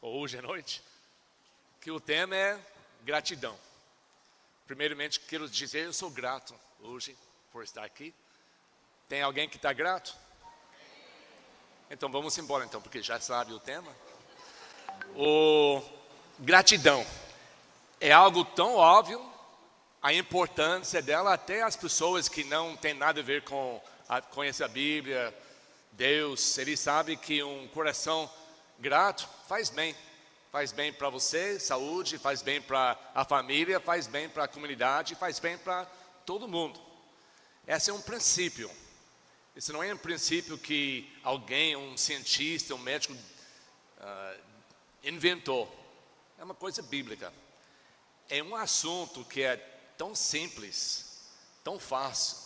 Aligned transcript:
ou 0.00 0.20
hoje 0.20 0.38
à 0.38 0.42
noite, 0.42 0.82
que 1.80 1.90
o 1.90 2.00
tema 2.00 2.36
é 2.36 2.60
gratidão. 3.02 3.56
Primeiramente, 4.66 5.20
quero 5.20 5.48
dizer, 5.48 5.86
eu 5.86 5.92
sou 5.92 6.10
grato 6.10 6.54
hoje 6.80 7.16
por 7.50 7.64
estar 7.64 7.84
aqui. 7.84 8.14
Tem 9.08 9.22
alguém 9.22 9.48
que 9.48 9.56
está 9.56 9.72
grato? 9.72 10.14
Então 11.90 12.10
vamos 12.10 12.36
embora 12.36 12.64
então, 12.64 12.82
porque 12.82 13.02
já 13.02 13.18
sabe 13.18 13.52
o 13.52 13.60
tema. 13.60 13.90
O 15.16 15.82
gratidão 16.38 17.04
é 18.00 18.12
algo 18.12 18.44
tão 18.44 18.74
óbvio, 18.74 19.24
a 20.02 20.12
importância 20.12 21.02
dela 21.02 21.34
até 21.34 21.62
as 21.62 21.74
pessoas 21.74 22.28
que 22.28 22.44
não 22.44 22.76
têm 22.76 22.94
nada 22.94 23.20
a 23.20 23.24
ver 23.24 23.42
com 23.42 23.82
a, 24.08 24.20
conhecer 24.20 24.64
a 24.64 24.68
Bíblia, 24.68 25.34
Deus, 25.92 26.56
ele 26.58 26.76
sabe 26.76 27.16
que 27.16 27.42
um 27.42 27.66
coração 27.68 28.30
grato 28.78 29.28
faz 29.46 29.70
bem. 29.70 29.94
Faz 30.50 30.72
bem 30.72 30.92
para 30.92 31.10
você, 31.10 31.60
saúde, 31.60 32.16
faz 32.16 32.40
bem 32.40 32.60
para 32.60 32.98
a 33.14 33.22
família, 33.22 33.78
faz 33.78 34.06
bem 34.06 34.30
para 34.30 34.44
a 34.44 34.48
comunidade, 34.48 35.14
faz 35.14 35.38
bem 35.38 35.58
para 35.58 35.84
todo 36.24 36.48
mundo. 36.48 36.80
Esse 37.66 37.90
é 37.90 37.92
um 37.92 38.00
princípio. 38.00 38.70
Esse 39.54 39.72
não 39.72 39.82
é 39.82 39.92
um 39.92 39.98
princípio 39.98 40.56
que 40.56 41.12
alguém, 41.22 41.76
um 41.76 41.98
cientista, 41.98 42.74
um 42.74 42.78
médico 42.78 43.12
uh, 43.12 44.40
inventou. 45.04 45.68
É 46.38 46.44
uma 46.44 46.54
coisa 46.54 46.80
bíblica. 46.80 47.30
É 48.30 48.42
um 48.42 48.56
assunto 48.56 49.24
que 49.26 49.42
é 49.42 49.56
tão 49.98 50.14
simples, 50.14 51.28
tão 51.62 51.78
fácil, 51.78 52.38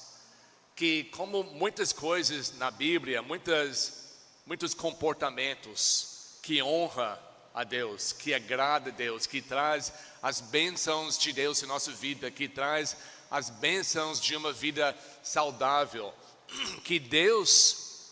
que 0.75 1.05
como 1.05 1.45
muitas 1.45 1.93
coisas 1.93 2.53
na 2.59 2.71
Bíblia, 2.71 3.23
muitas, 3.23 4.17
muitos 4.45 4.75
comportamentos 4.75 6.12
que 6.43 6.61
honra 6.61 7.19
a 7.55 7.63
Deus, 7.63 8.13
que 8.13 8.35
agrada 8.35 8.91
a 8.91 8.93
Deus, 8.93 9.27
que 9.27 9.41
traz 9.41 9.93
as 10.21 10.41
bênçãos 10.41 11.17
de 11.17 11.33
Deus 11.33 11.63
em 11.63 11.67
nossa 11.67 11.93
vida, 11.93 12.31
que 12.31 12.49
traz 12.49 12.97
as 13.31 13.49
bênçãos 13.49 14.21
de 14.21 14.35
uma 14.37 14.53
vida 14.53 14.97
saudável, 15.23 16.13
que 16.85 16.99
Deus 16.99 18.11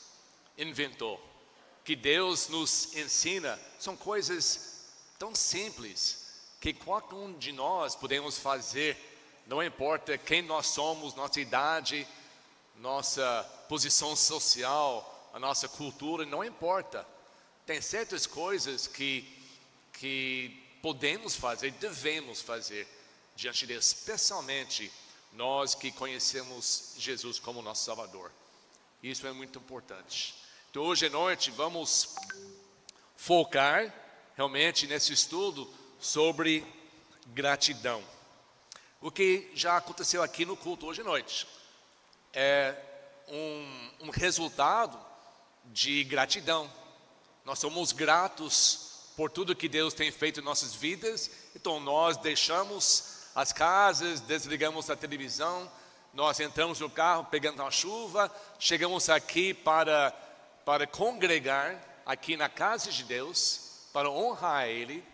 inventou, 0.57 1.21
que 1.85 1.97
Deus 1.97 2.49
nos 2.49 2.95
ensina, 2.95 3.59
são 3.79 3.97
coisas 3.97 4.85
tão 5.19 5.35
simples 5.35 6.27
que 6.61 6.73
qualquer 6.73 7.17
um 7.17 7.33
de 7.33 7.53
nós 7.53 7.97
podemos 7.97 8.39
fazer, 8.39 8.97
não 9.47 9.63
importa 9.63 10.17
quem 10.17 10.43
nós 10.43 10.69
somos, 10.69 11.15
nossa 11.15 11.41
idade, 11.41 12.07
nossa 12.77 13.43
posição 13.69 14.15
social, 14.15 15.31
a 15.33 15.39
nossa 15.39 15.69
cultura, 15.69 16.25
não 16.25 16.45
importa. 16.45 17.07
Tem 17.71 17.81
certas 17.81 18.27
coisas 18.27 18.89
que, 18.89 19.25
que 19.93 20.61
podemos 20.83 21.37
fazer, 21.37 21.71
devemos 21.71 22.43
fazer 22.43 22.85
diante 23.37 23.65
de 23.65 23.75
especialmente 23.75 24.91
nós 25.35 25.73
que 25.73 25.93
conhecemos 25.93 26.95
Jesus 26.99 27.39
como 27.39 27.63
nosso 27.63 27.85
Salvador. 27.85 28.33
Isso 29.01 29.25
é 29.25 29.31
muito 29.31 29.61
importante. 29.61 30.35
Então, 30.69 30.83
hoje 30.83 31.07
à 31.07 31.11
noite, 31.11 31.53
vamos 31.53 32.17
focar 33.17 33.95
realmente 34.35 34.89
nesse 34.89 35.13
estudo 35.13 35.73
sobre 36.01 36.67
gratidão. 37.29 38.03
O 39.01 39.13
que 39.13 39.49
já 39.55 39.77
aconteceu 39.77 40.25
aqui 40.25 40.45
no 40.45 40.57
culto 40.57 40.87
hoje 40.87 41.03
à 41.03 41.05
noite 41.05 41.47
é 42.33 42.75
um, 43.29 43.91
um 44.01 44.11
resultado 44.11 44.99
de 45.67 46.03
gratidão. 46.03 46.80
Nós 47.45 47.59
somos 47.59 47.93
gratos 47.93 48.91
por 49.17 49.31
tudo 49.31 49.55
que 49.55 49.69
Deus 49.69 49.93
tem 49.93 50.11
feito 50.11 50.41
em 50.41 50.43
nossas 50.43 50.75
vidas, 50.75 51.31
então 51.55 51.81
nós 51.81 52.17
deixamos 52.17 53.21
as 53.35 53.53
casas, 53.53 54.21
desligamos 54.21 54.89
a 54.91 54.97
televisão, 54.97 55.71
nós 56.13 56.41
entramos 56.41 56.81
no 56.81 56.91
carro 56.91 57.25
pegando 57.25 57.63
a 57.63 57.71
chuva, 57.71 58.35
chegamos 58.59 59.09
aqui 59.09 59.55
para, 59.55 60.11
para 60.65 60.87
congregar 60.87 62.03
aqui 62.05 62.37
na 62.37 62.49
casa 62.49 62.91
de 62.91 63.05
Deus, 63.05 63.89
para 63.93 64.11
honrar 64.11 64.69
Ele, 64.69 65.05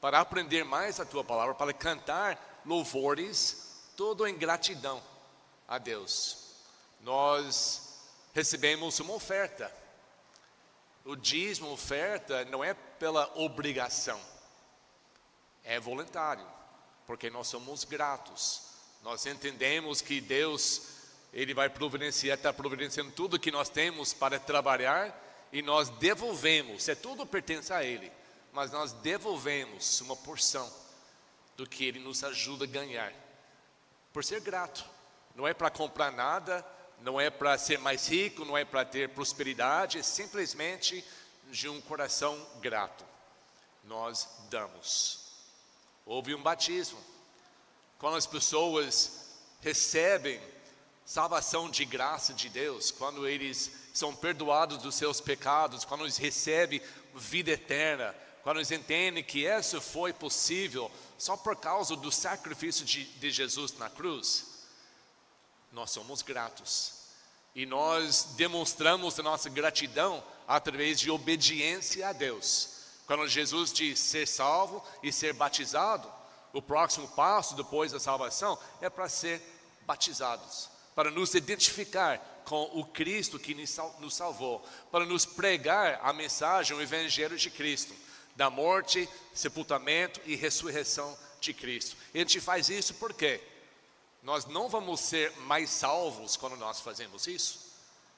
para 0.00 0.20
aprender 0.20 0.64
mais 0.64 0.98
a 0.98 1.04
Tua 1.04 1.22
palavra, 1.22 1.54
para 1.54 1.72
cantar 1.72 2.62
louvores, 2.64 3.78
tudo 3.96 4.26
em 4.26 4.36
gratidão 4.36 5.02
a 5.68 5.78
Deus. 5.78 6.38
Nós 7.00 8.00
recebemos 8.34 8.98
uma 9.00 9.14
oferta. 9.14 9.79
O 11.04 11.16
dízimo, 11.16 11.70
oferta, 11.70 12.44
não 12.46 12.62
é 12.62 12.74
pela 12.74 13.30
obrigação, 13.36 14.20
é 15.64 15.80
voluntário 15.80 16.46
porque 17.10 17.28
nós 17.28 17.48
somos 17.48 17.82
gratos. 17.82 18.62
Nós 19.02 19.26
entendemos 19.26 20.00
que 20.00 20.20
Deus, 20.20 20.82
Ele 21.32 21.52
vai 21.52 21.68
providenciar, 21.68 22.36
está 22.36 22.52
providenciando 22.52 23.10
tudo 23.10 23.36
que 23.36 23.50
nós 23.50 23.68
temos 23.68 24.12
para 24.12 24.38
trabalhar 24.38 25.12
e 25.52 25.60
nós 25.60 25.88
devolvemos, 25.88 26.88
é 26.88 26.94
tudo 26.94 27.26
pertence 27.26 27.72
a 27.72 27.82
Ele, 27.82 28.12
mas 28.52 28.70
nós 28.70 28.92
devolvemos 28.92 30.00
uma 30.02 30.14
porção 30.14 30.72
do 31.56 31.66
que 31.68 31.84
Ele 31.84 31.98
nos 31.98 32.22
ajuda 32.22 32.64
a 32.64 32.68
ganhar, 32.68 33.12
por 34.12 34.22
ser 34.22 34.40
grato. 34.40 34.84
Não 35.34 35.48
é 35.48 35.52
para 35.52 35.68
comprar 35.68 36.12
nada, 36.12 36.64
não 37.02 37.20
é 37.20 37.30
para 37.30 37.56
ser 37.58 37.78
mais 37.78 38.06
rico, 38.08 38.44
não 38.44 38.56
é 38.56 38.64
para 38.64 38.84
ter 38.84 39.08
prosperidade, 39.10 39.98
é 39.98 40.02
simplesmente 40.02 41.04
de 41.50 41.68
um 41.68 41.80
coração 41.80 42.38
grato. 42.60 43.04
Nós 43.84 44.28
damos. 44.50 45.20
Houve 46.04 46.34
um 46.34 46.42
batismo. 46.42 46.98
Quando 47.98 48.16
as 48.16 48.26
pessoas 48.26 49.28
recebem 49.60 50.40
salvação 51.04 51.68
de 51.68 51.84
graça 51.84 52.32
de 52.32 52.48
Deus, 52.48 52.90
quando 52.90 53.26
eles 53.26 53.72
são 53.92 54.14
perdoados 54.14 54.78
dos 54.78 54.94
seus 54.94 55.20
pecados, 55.20 55.84
quando 55.84 56.02
eles 56.02 56.16
recebem 56.16 56.80
vida 57.14 57.50
eterna, 57.50 58.14
quando 58.42 58.58
eles 58.58 58.70
entendem 58.70 59.22
que 59.22 59.44
isso 59.44 59.80
foi 59.80 60.12
possível 60.12 60.90
só 61.18 61.36
por 61.36 61.56
causa 61.56 61.96
do 61.96 62.10
sacrifício 62.10 62.84
de, 62.84 63.04
de 63.04 63.30
Jesus 63.30 63.76
na 63.76 63.90
cruz, 63.90 64.49
nós 65.72 65.90
somos 65.90 66.22
gratos. 66.22 67.00
E 67.54 67.66
nós 67.66 68.34
demonstramos 68.36 69.18
a 69.18 69.22
nossa 69.22 69.48
gratidão 69.48 70.22
através 70.46 71.00
de 71.00 71.10
obediência 71.10 72.08
a 72.08 72.12
Deus. 72.12 72.80
Quando 73.06 73.26
Jesus 73.26 73.72
diz 73.72 73.98
ser 73.98 74.26
salvo 74.26 74.84
e 75.02 75.12
ser 75.12 75.32
batizado, 75.32 76.10
o 76.52 76.62
próximo 76.62 77.08
passo 77.08 77.54
depois 77.54 77.92
da 77.92 78.00
salvação 78.00 78.58
é 78.80 78.88
para 78.88 79.08
ser 79.08 79.42
batizados, 79.86 80.68
para 80.94 81.10
nos 81.10 81.34
identificar 81.34 82.18
com 82.44 82.62
o 82.72 82.84
Cristo 82.84 83.38
que 83.38 83.54
nos 83.54 84.14
salvou, 84.14 84.64
para 84.90 85.04
nos 85.04 85.24
pregar 85.24 86.00
a 86.02 86.12
mensagem, 86.12 86.76
o 86.76 86.82
Evangelho 86.82 87.36
de 87.36 87.50
Cristo, 87.50 87.94
da 88.34 88.48
morte, 88.48 89.08
sepultamento 89.34 90.20
e 90.24 90.34
ressurreição 90.34 91.16
de 91.40 91.52
Cristo. 91.52 91.96
E 92.14 92.18
a 92.18 92.20
gente 92.22 92.40
faz 92.40 92.68
isso 92.68 92.94
porque 92.94 93.40
nós 94.22 94.46
não 94.46 94.68
vamos 94.68 95.00
ser 95.00 95.32
mais 95.38 95.70
salvos 95.70 96.36
quando 96.36 96.56
nós 96.56 96.80
fazemos 96.80 97.26
isso. 97.26 97.70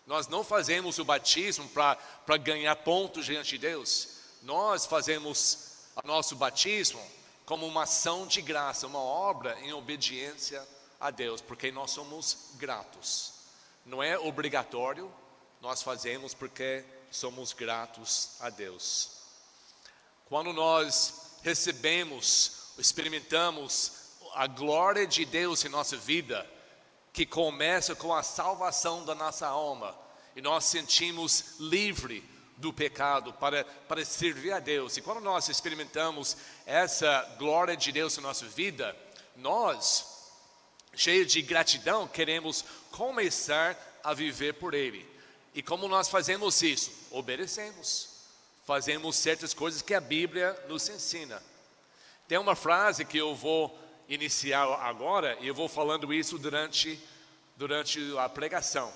Nós 0.07 0.27
não 0.27 0.43
fazemos 0.43 0.99
o 0.99 1.05
batismo 1.05 1.69
para 1.69 2.37
ganhar 2.37 2.75
pontos 2.77 3.25
diante 3.25 3.51
de 3.51 3.59
Deus 3.59 4.23
nós 4.43 4.87
fazemos 4.87 5.69
o 6.03 6.07
nosso 6.07 6.35
batismo 6.35 7.01
como 7.47 7.67
uma 7.67 7.85
ação 7.85 8.27
de 8.27 8.43
graça, 8.43 8.87
uma 8.87 8.99
obra 8.99 9.59
em 9.61 9.73
obediência 9.73 10.67
a 11.01 11.11
Deus, 11.11 11.41
porque 11.41 11.71
nós 11.71 11.91
somos 11.91 12.51
gratos. 12.55 13.33
Não 13.85 14.03
é 14.03 14.19
obrigatório, 14.19 15.13
nós 15.61 15.83
fazemos 15.83 16.35
porque 16.35 16.85
somos 17.11 17.53
gratos 17.53 18.31
a 18.41 18.51
Deus. 18.51 19.11
Quando 20.27 20.53
nós 20.53 21.39
recebemos, 21.43 22.73
experimentamos 22.79 23.93
a 24.35 24.47
glória 24.47 25.07
de 25.07 25.25
Deus 25.25 25.65
em 25.65 25.69
nossa 25.69 25.97
vida, 25.97 26.49
que 27.13 27.27
começa 27.27 27.95
com 27.95 28.15
a 28.15 28.23
salvação 28.23 29.05
da 29.05 29.15
nossa 29.15 29.47
alma, 29.47 29.95
e 30.35 30.41
nós 30.41 30.65
sentimos 30.65 31.57
livre 31.59 32.25
do 32.57 32.73
pecado, 32.73 33.33
para, 33.35 33.65
para 33.65 34.05
servir 34.05 34.53
a 34.53 34.61
Deus. 34.61 34.97
E 34.97 35.03
quando 35.03 35.21
nós 35.21 35.49
experimentamos 35.49 36.37
essa 36.65 37.37
glória 37.39 37.77
de 37.77 37.91
Deus 37.93 38.17
na 38.17 38.23
nossa 38.23 38.47
vida, 38.47 38.97
nós, 39.37 40.31
cheios 40.95 41.31
de 41.31 41.43
gratidão, 41.43 42.07
queremos 42.07 42.65
começar 42.91 43.77
a 44.03 44.15
viver 44.15 44.55
por 44.55 44.75
Ele. 44.75 45.09
E 45.55 45.63
como 45.63 45.89
nós 45.89 46.09
fazemos 46.09 46.63
isso? 46.63 46.91
Obedecemos. 47.11 48.09
Fazemos 48.65 49.17
certas 49.17 49.53
coisas 49.53 49.83
que 49.83 49.93
a 49.93 50.01
Bíblia 50.01 50.57
nos 50.69 50.89
ensina. 50.89 51.43
Tem 52.29 52.39
uma 52.39 52.55
frase 52.55 53.05
que 53.05 53.19
eu 53.19 53.35
vou 53.35 53.77
iniciar 54.09 54.65
agora, 54.83 55.37
e 55.41 55.49
eu 55.49 55.55
vou 55.55 55.69
falando 55.69 56.13
isso 56.13 56.39
durante, 56.39 56.99
durante 57.57 58.01
a 58.19 58.29
pregação 58.29 58.93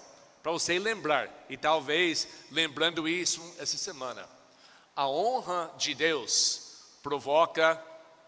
para 0.47 0.53
você 0.53 0.79
lembrar, 0.79 1.29
e 1.50 1.56
talvez 1.56 2.29
lembrando 2.53 3.08
isso 3.08 3.43
essa 3.58 3.76
semana. 3.76 4.29
a 4.94 5.08
honra 5.08 5.75
de 5.76 5.93
Deus 5.93 6.85
provoca 7.03 7.82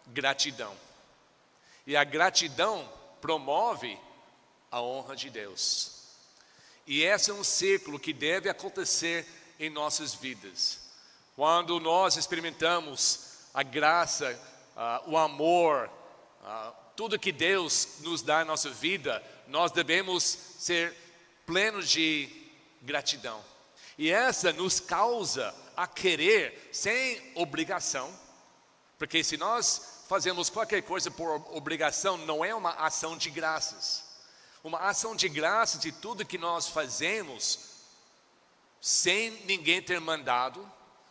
gratidão. 0.08 0.74
E 1.86 1.96
a 1.96 2.02
gratidão 2.02 2.92
promove 3.20 3.96
a 4.68 4.82
honra 4.82 5.14
de 5.14 5.30
Deus. 5.30 6.08
E 6.88 7.02
esse 7.02 7.30
é 7.30 7.34
um 7.34 7.44
ciclo 7.44 8.00
que 8.00 8.12
deve 8.12 8.50
acontecer 8.50 9.24
em 9.60 9.70
nossas 9.70 10.12
vidas. 10.12 10.90
Quando 11.36 11.78
nós 11.78 12.16
experimentamos 12.16 13.46
a 13.54 13.62
graça, 13.62 14.36
uh, 14.76 15.08
o 15.10 15.16
amor, 15.16 15.88
uh, 16.42 16.74
tudo 16.96 17.18
que 17.18 17.32
Deus 17.32 17.98
nos 18.00 18.22
dá 18.22 18.42
em 18.42 18.46
nossa 18.46 18.70
vida, 18.70 19.22
nós 19.46 19.70
devemos 19.70 20.24
ser 20.24 20.94
plenos 21.46 21.88
de 21.88 22.28
gratidão. 22.82 23.42
E 23.96 24.10
essa 24.10 24.52
nos 24.52 24.80
causa 24.80 25.54
a 25.76 25.86
querer 25.86 26.70
sem 26.72 27.32
obrigação, 27.34 28.12
porque 28.98 29.22
se 29.22 29.36
nós 29.36 30.04
fazemos 30.08 30.48
qualquer 30.50 30.82
coisa 30.82 31.10
por 31.10 31.44
obrigação, 31.54 32.16
não 32.16 32.44
é 32.44 32.54
uma 32.54 32.70
ação 32.72 33.16
de 33.16 33.30
graças. 33.30 34.04
Uma 34.64 34.80
ação 34.80 35.14
de 35.14 35.28
graças 35.28 35.80
de 35.80 35.92
tudo 35.92 36.26
que 36.26 36.38
nós 36.38 36.68
fazemos 36.68 37.60
sem 38.80 39.30
ninguém 39.44 39.82
ter 39.82 40.00
mandado, 40.00 40.66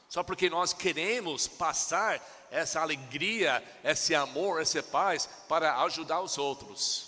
só 0.09 0.23
porque 0.23 0.49
nós 0.49 0.73
queremos 0.73 1.47
passar 1.47 2.21
essa 2.49 2.79
alegria, 2.79 3.63
esse 3.83 4.15
amor, 4.15 4.61
essa 4.61 4.81
paz 4.81 5.27
para 5.49 5.81
ajudar 5.83 6.21
os 6.21 6.37
outros. 6.37 7.07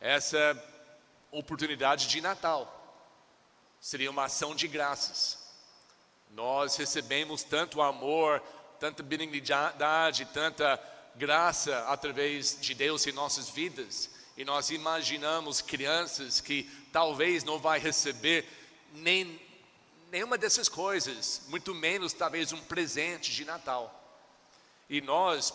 Essa 0.00 0.62
oportunidade 1.30 2.08
de 2.08 2.20
Natal 2.20 2.76
seria 3.80 4.10
uma 4.10 4.24
ação 4.24 4.54
de 4.54 4.68
graças. 4.68 5.38
Nós 6.30 6.76
recebemos 6.76 7.42
tanto 7.42 7.80
amor, 7.80 8.40
tanta 8.78 9.02
benignidade, 9.02 10.26
tanta 10.26 10.80
graça 11.16 11.84
através 11.88 12.58
de 12.60 12.74
Deus 12.74 13.06
em 13.06 13.12
nossas 13.12 13.48
vidas, 13.48 14.10
e 14.36 14.44
nós 14.44 14.70
imaginamos 14.70 15.60
crianças 15.60 16.40
que 16.40 16.64
talvez 16.92 17.44
não 17.44 17.58
vai 17.58 17.78
receber 17.78 18.46
nem 18.92 19.40
nenhuma 20.10 20.36
dessas 20.36 20.68
coisas, 20.68 21.42
muito 21.48 21.74
menos 21.74 22.12
talvez 22.12 22.52
um 22.52 22.60
presente 22.60 23.30
de 23.30 23.44
Natal. 23.44 23.96
E 24.88 25.00
nós, 25.00 25.54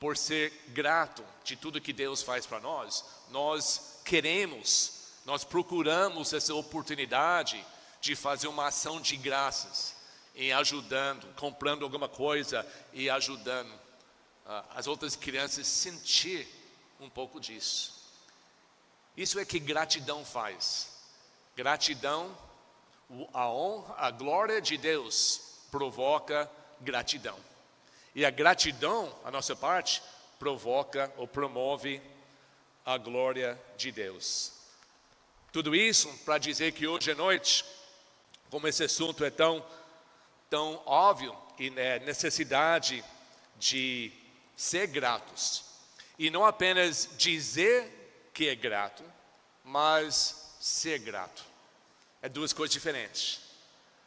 por 0.00 0.16
ser 0.16 0.52
grato 0.68 1.24
de 1.44 1.56
tudo 1.56 1.80
que 1.80 1.92
Deus 1.92 2.22
faz 2.22 2.44
para 2.44 2.60
nós, 2.60 3.04
nós 3.30 4.00
queremos, 4.04 5.12
nós 5.24 5.44
procuramos 5.44 6.32
essa 6.32 6.54
oportunidade 6.54 7.64
de 8.00 8.16
fazer 8.16 8.48
uma 8.48 8.66
ação 8.66 9.00
de 9.00 9.16
graças, 9.16 9.94
em 10.34 10.52
ajudando, 10.52 11.32
comprando 11.34 11.84
alguma 11.84 12.08
coisa 12.08 12.66
e 12.92 13.08
ajudando 13.08 13.70
uh, 13.70 14.64
as 14.74 14.86
outras 14.86 15.16
crianças 15.16 15.66
sentir 15.66 16.48
um 17.00 17.08
pouco 17.08 17.40
disso. 17.40 17.98
Isso 19.16 19.38
é 19.38 19.44
que 19.44 19.58
gratidão 19.58 20.24
faz. 20.24 20.90
Gratidão 21.56 22.36
a 23.32 23.48
honra, 23.48 23.94
a 23.96 24.10
glória 24.10 24.60
de 24.60 24.76
Deus 24.76 25.40
provoca 25.70 26.50
gratidão. 26.80 27.38
E 28.14 28.24
a 28.24 28.30
gratidão, 28.30 29.14
a 29.24 29.30
nossa 29.30 29.56
parte, 29.56 30.02
provoca 30.38 31.12
ou 31.16 31.26
promove 31.26 32.02
a 32.84 32.98
glória 32.98 33.58
de 33.76 33.90
Deus. 33.90 34.52
Tudo 35.52 35.74
isso 35.74 36.08
para 36.24 36.38
dizer 36.38 36.72
que 36.72 36.86
hoje 36.86 37.10
à 37.10 37.14
noite, 37.14 37.64
como 38.50 38.68
esse 38.68 38.84
assunto 38.84 39.24
é 39.24 39.30
tão, 39.30 39.64
tão 40.50 40.80
óbvio 40.84 41.36
e 41.58 41.70
né, 41.70 41.98
necessidade 42.00 43.04
de 43.56 44.12
ser 44.56 44.86
gratos, 44.86 45.64
e 46.18 46.30
não 46.30 46.44
apenas 46.44 47.08
dizer 47.16 48.30
que 48.34 48.48
é 48.48 48.54
grato, 48.54 49.02
mas 49.64 50.56
ser 50.60 50.98
grato 50.98 51.47
é 52.22 52.28
duas 52.28 52.52
coisas 52.52 52.72
diferentes. 52.72 53.40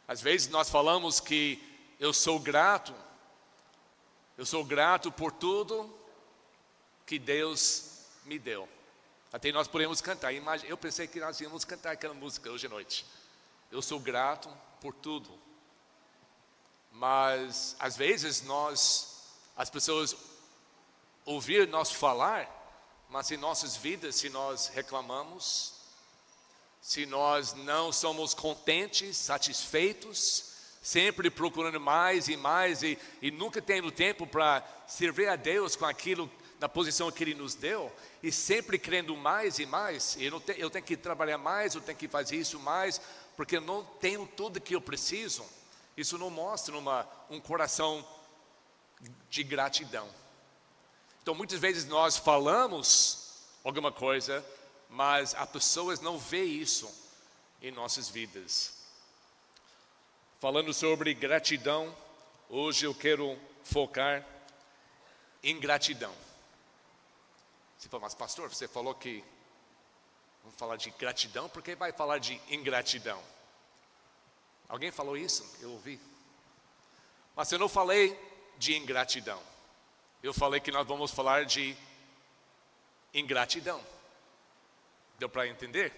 Às 0.06 0.20
vezes 0.20 0.48
nós 0.48 0.68
falamos 0.68 1.20
que 1.20 1.62
eu 1.98 2.12
sou 2.12 2.38
grato, 2.38 2.94
eu 4.36 4.44
sou 4.44 4.64
grato 4.64 5.10
por 5.10 5.32
tudo 5.32 5.92
que 7.06 7.18
Deus 7.18 8.06
me 8.24 8.38
deu. 8.38 8.68
Até 9.32 9.50
nós 9.50 9.66
podemos 9.66 10.00
cantar. 10.00 10.32
Eu 10.64 10.76
pensei 10.76 11.06
que 11.06 11.18
nós 11.18 11.40
íamos 11.40 11.64
cantar 11.64 11.92
aquela 11.92 12.14
música 12.14 12.50
hoje 12.50 12.66
à 12.66 12.68
noite. 12.68 13.06
Eu 13.70 13.80
sou 13.80 13.98
grato 13.98 14.48
por 14.80 14.92
tudo. 14.94 15.30
Mas 16.90 17.74
às 17.78 17.96
vezes 17.96 18.42
nós, 18.42 19.32
as 19.56 19.70
pessoas 19.70 20.14
ouvir 21.24 21.66
nós 21.68 21.90
falar, 21.90 22.50
mas 23.08 23.30
em 23.30 23.36
nossas 23.36 23.76
vidas, 23.76 24.16
se 24.16 24.28
nós 24.28 24.68
reclamamos, 24.68 25.81
se 26.82 27.06
nós 27.06 27.54
não 27.54 27.92
somos 27.92 28.34
contentes, 28.34 29.16
satisfeitos, 29.16 30.50
sempre 30.82 31.30
procurando 31.30 31.78
mais 31.78 32.26
e 32.26 32.36
mais 32.36 32.82
e, 32.82 32.98
e 33.22 33.30
nunca 33.30 33.62
tendo 33.62 33.92
tempo 33.92 34.26
para 34.26 34.66
servir 34.88 35.28
a 35.28 35.36
Deus 35.36 35.76
com 35.76 35.86
aquilo 35.86 36.28
na 36.58 36.68
posição 36.68 37.10
que 37.10 37.22
Ele 37.22 37.34
nos 37.34 37.54
deu 37.54 37.90
e 38.20 38.32
sempre 38.32 38.80
querendo 38.80 39.16
mais 39.16 39.60
e 39.60 39.64
mais. 39.64 40.16
Eu, 40.18 40.40
te, 40.40 40.56
eu 40.58 40.68
tenho 40.68 40.84
que 40.84 40.96
trabalhar 40.96 41.38
mais, 41.38 41.76
eu 41.76 41.80
tenho 41.80 41.96
que 41.96 42.08
fazer 42.08 42.36
isso 42.36 42.58
mais, 42.58 43.00
porque 43.36 43.58
eu 43.58 43.60
não 43.60 43.84
tenho 43.84 44.26
tudo 44.26 44.60
que 44.60 44.74
eu 44.74 44.80
preciso. 44.80 45.44
Isso 45.96 46.18
não 46.18 46.30
mostra 46.30 46.76
uma, 46.76 47.08
um 47.30 47.40
coração 47.40 48.04
de 49.30 49.44
gratidão. 49.44 50.08
Então, 51.22 51.32
muitas 51.32 51.60
vezes 51.60 51.84
nós 51.84 52.16
falamos 52.16 53.36
alguma 53.62 53.92
coisa, 53.92 54.44
mas 54.92 55.34
as 55.34 55.48
pessoas 55.48 56.00
não 56.00 56.18
vê 56.18 56.44
isso 56.44 56.92
em 57.62 57.70
nossas 57.70 58.10
vidas. 58.10 58.74
Falando 60.38 60.74
sobre 60.74 61.14
gratidão, 61.14 61.96
hoje 62.50 62.84
eu 62.84 62.94
quero 62.94 63.38
focar 63.64 64.24
em 65.42 65.58
gratidão. 65.58 66.14
Você 67.78 67.88
fala, 67.88 68.02
mas 68.02 68.14
pastor, 68.14 68.50
você 68.50 68.68
falou 68.68 68.94
que 68.94 69.24
vamos 70.42 70.58
falar 70.58 70.76
de 70.76 70.90
gratidão, 70.90 71.48
por 71.48 71.62
que 71.62 71.74
vai 71.74 71.90
falar 71.90 72.18
de 72.18 72.38
ingratidão? 72.50 73.22
Alguém 74.68 74.90
falou 74.90 75.16
isso? 75.16 75.56
Eu 75.60 75.70
ouvi. 75.70 75.98
Mas 77.34 77.50
eu 77.50 77.58
não 77.58 77.68
falei 77.68 78.18
de 78.58 78.76
ingratidão. 78.76 79.42
Eu 80.22 80.34
falei 80.34 80.60
que 80.60 80.70
nós 80.70 80.86
vamos 80.86 81.10
falar 81.10 81.46
de 81.46 81.74
ingratidão. 83.14 83.82
Deu 85.22 85.28
para 85.28 85.46
entender? 85.46 85.92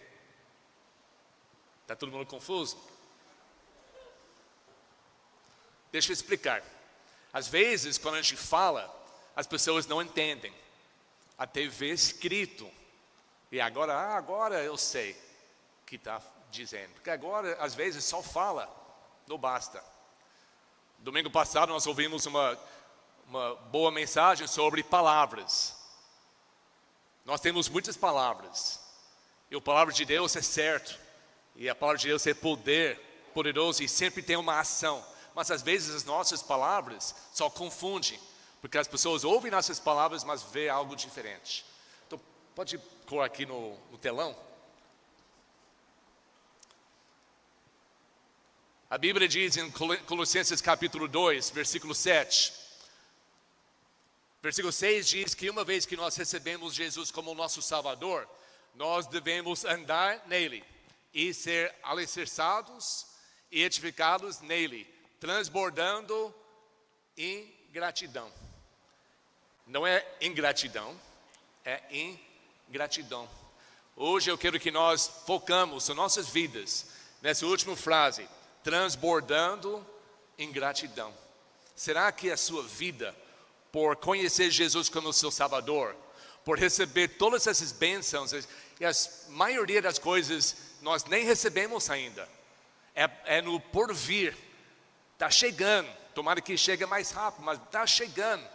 Está 1.81 1.97
todo 1.97 2.13
mundo 2.13 2.27
confuso? 2.27 2.77
Deixa 5.91 6.11
eu 6.11 6.13
explicar. 6.13 6.63
Às 7.33 7.49
vezes, 7.49 7.97
quando 7.97 8.17
a 8.17 8.21
gente 8.21 8.37
fala, 8.37 8.95
as 9.35 9.47
pessoas 9.47 9.87
não 9.87 10.03
entendem. 10.03 10.53
Até 11.39 11.67
ver 11.67 11.95
escrito. 11.95 12.71
E 13.51 13.63
agora, 13.63 13.95
ah, 13.95 14.15
agora 14.15 14.63
eu 14.63 14.77
sei 14.77 15.13
o 15.13 15.87
que 15.87 15.97
está 15.97 16.21
dizendo. 16.51 16.93
Porque 16.93 17.09
agora, 17.09 17.57
às 17.63 17.75
vezes, 17.75 18.05
só 18.05 18.23
fala, 18.23 18.69
não 19.27 19.39
basta. 19.39 19.83
Domingo 20.99 21.31
passado 21.31 21.73
nós 21.73 21.87
ouvimos 21.87 22.27
uma, 22.27 22.59
uma 23.27 23.55
boa 23.55 23.91
mensagem 23.91 24.47
sobre 24.47 24.83
palavras. 24.83 25.75
Nós 27.25 27.41
temos 27.41 27.71
muitas 27.71 27.97
palavras. 27.97 28.84
E 29.55 29.57
a 29.57 29.61
palavra 29.61 29.95
de 29.95 30.05
Deus 30.05 30.35
é 30.35 30.43
certo. 30.43 30.99
E 31.55 31.69
a 31.69 31.77
palavra 31.77 32.01
de 32.01 32.09
Deus 32.09 32.27
é 32.27 32.35
poder, 32.35 32.99
poderoso 33.33 33.85
e 33.85 33.89
sempre 33.89 34.21
tem 34.21 34.35
uma 34.35 34.59
ação. 34.59 35.07
Mas 35.33 35.49
às 35.49 35.63
vezes 35.63 35.95
as 35.95 36.03
nossas 36.03 36.43
palavras 36.43 37.15
só 37.33 37.49
confundem, 37.49 38.19
porque 38.61 38.77
as 38.77 38.89
pessoas 38.89 39.23
ouvem 39.23 39.53
nossas 39.53 39.79
palavras, 39.79 40.25
mas 40.25 40.43
vê 40.43 40.69
algo 40.69 40.97
diferente. 40.97 41.65
Então, 42.05 42.21
pode 42.53 42.79
pôr 43.07 43.23
aqui 43.23 43.47
no, 43.47 43.79
no 43.93 43.97
telão. 43.97 44.37
A 48.91 48.99
Bíblia 48.99 49.29
diz 49.29 49.57
em 49.57 49.71
Colossenses 49.71 50.61
capítulo 50.61 51.07
2, 51.07 51.51
versículo 51.51 51.95
7. 51.95 52.53
Versículo 54.43 54.73
6 54.73 55.09
diz 55.09 55.33
que 55.33 55.49
uma 55.49 55.63
vez 55.63 55.87
que 55.87 55.97
nós 55.97 56.17
recebemos 56.17 56.75
Jesus 56.75 57.13
como 57.13 57.33
nosso 57.37 57.63
Salvador, 57.63 58.29
nós 58.75 59.07
devemos 59.07 59.65
andar 59.65 60.27
nele 60.27 60.65
e 61.13 61.33
ser 61.33 61.75
alicerçados 61.83 63.07
e 63.51 63.63
edificados 63.63 64.41
nele, 64.41 64.85
transbordando 65.21 66.35
em 67.17 67.53
gratidão. 67.71 68.31
Não 69.67 69.87
é 69.87 70.05
ingratidão, 70.21 70.99
é 71.65 71.81
ingratidão. 72.69 73.29
Hoje 73.97 74.31
eu 74.31 74.37
quero 74.37 74.59
que 74.59 74.73
nós 74.73 75.23
focamos 75.25 75.89
as 75.89 75.97
nossas 75.97 76.29
vidas 76.29 76.87
nessa 77.23 77.47
última 77.47 77.77
frase, 77.77 78.29
transbordando 78.65 79.87
em 80.37 80.51
gratidão. 80.51 81.15
Será 81.77 82.11
que 82.11 82.31
a 82.31 82.37
sua 82.37 82.63
vida, 82.65 83.15
por 83.71 83.97
conhecer 83.97 84.51
Jesus 84.51 84.89
como 84.89 85.13
seu 85.13 85.31
Salvador, 85.31 85.97
por 86.45 86.59
receber 86.59 87.09
todas 87.09 87.47
essas 87.47 87.73
bênçãos, 87.73 88.33
e 88.81 88.85
a 88.85 88.93
maioria 89.29 89.81
das 89.81 89.99
coisas 89.99 90.57
nós 90.83 91.05
nem 91.05 91.25
recebemos 91.25 91.89
ainda, 91.89 92.29
é, 92.95 93.11
é 93.25 93.43
no 93.43 93.59
porvir, 93.59 94.37
está 95.15 95.31
chegando, 95.31 95.89
tomara 96.15 96.41
que 96.41 96.57
chegue 96.57 96.85
mais 96.87 97.11
rápido, 97.11 97.45
mas 97.45 97.59
está 97.59 97.87
chegando. 97.87 98.47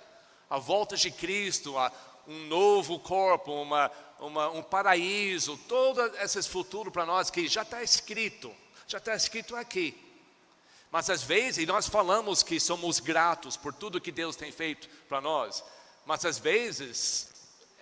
A 0.49 0.57
volta 0.57 0.95
de 0.95 1.11
Cristo, 1.11 1.77
a, 1.77 1.91
um 2.27 2.45
novo 2.47 2.99
corpo, 2.99 3.51
uma, 3.51 3.91
uma, 4.19 4.49
um 4.49 4.61
paraíso, 4.61 5.57
todo 5.67 6.01
esse 6.17 6.43
futuro 6.43 6.91
para 6.91 7.05
nós 7.05 7.29
que 7.29 7.47
já 7.47 7.63
está 7.63 7.81
escrito, 7.81 8.53
já 8.87 8.97
está 8.97 9.15
escrito 9.15 9.55
aqui. 9.55 9.97
Mas 10.91 11.09
às 11.09 11.23
vezes 11.23 11.67
nós 11.67 11.87
falamos 11.87 12.41
que 12.41 12.59
somos 12.59 12.99
gratos 12.99 13.55
por 13.55 13.73
tudo 13.73 14.01
que 14.01 14.11
Deus 14.11 14.35
tem 14.35 14.51
feito 14.51 14.89
para 15.07 15.21
nós, 15.21 15.63
mas 16.05 16.25
às 16.25 16.37
vezes 16.37 17.29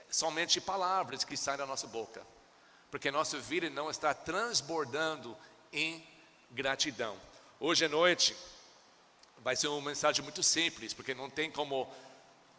somente 0.10 0.62
palavras 0.62 1.24
que 1.24 1.38
saem 1.38 1.58
da 1.58 1.66
nossa 1.66 1.88
boca, 1.88 2.26
porque 2.90 3.12
nossa 3.12 3.38
vida 3.40 3.70
não 3.70 3.90
está 3.90 4.14
transbordando 4.14 5.38
em 5.72 6.06
gratidão. 6.52 7.20
Hoje 7.60 7.86
à 7.86 7.90
noite 7.90 8.36
vai 9.40 9.56
ser 9.56 9.68
uma 9.68 9.90
mensagem 9.90 10.24
muito 10.24 10.42
simples, 10.44 10.94
porque 10.94 11.14
não 11.14 11.30
tem 11.30 11.52
como 11.52 11.92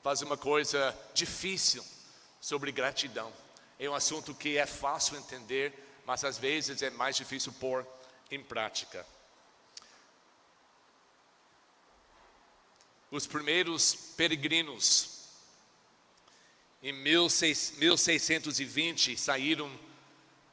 faz 0.03 0.23
uma 0.23 0.37
coisa 0.37 0.97
difícil 1.15 1.85
sobre 2.41 2.73
gratidão. 2.73 3.33
É 3.79 3.89
um 3.89 3.95
assunto 3.95 4.35
que 4.35 4.57
é 4.57 4.67
fácil 4.67 5.17
entender, 5.17 6.01
mas 6.05 6.25
às 6.25 6.39
vezes 6.39 6.83
é 6.83 6.91
mais 6.91 7.17
difícil 7.17 7.53
pôr 7.55 7.87
em 8.31 8.43
prática. 8.43 9.05
Os 13.11 13.27
primeiros 13.27 13.95
peregrinos 14.17 15.18
em 16.83 16.93
1620 16.93 19.17
saíram 19.17 19.71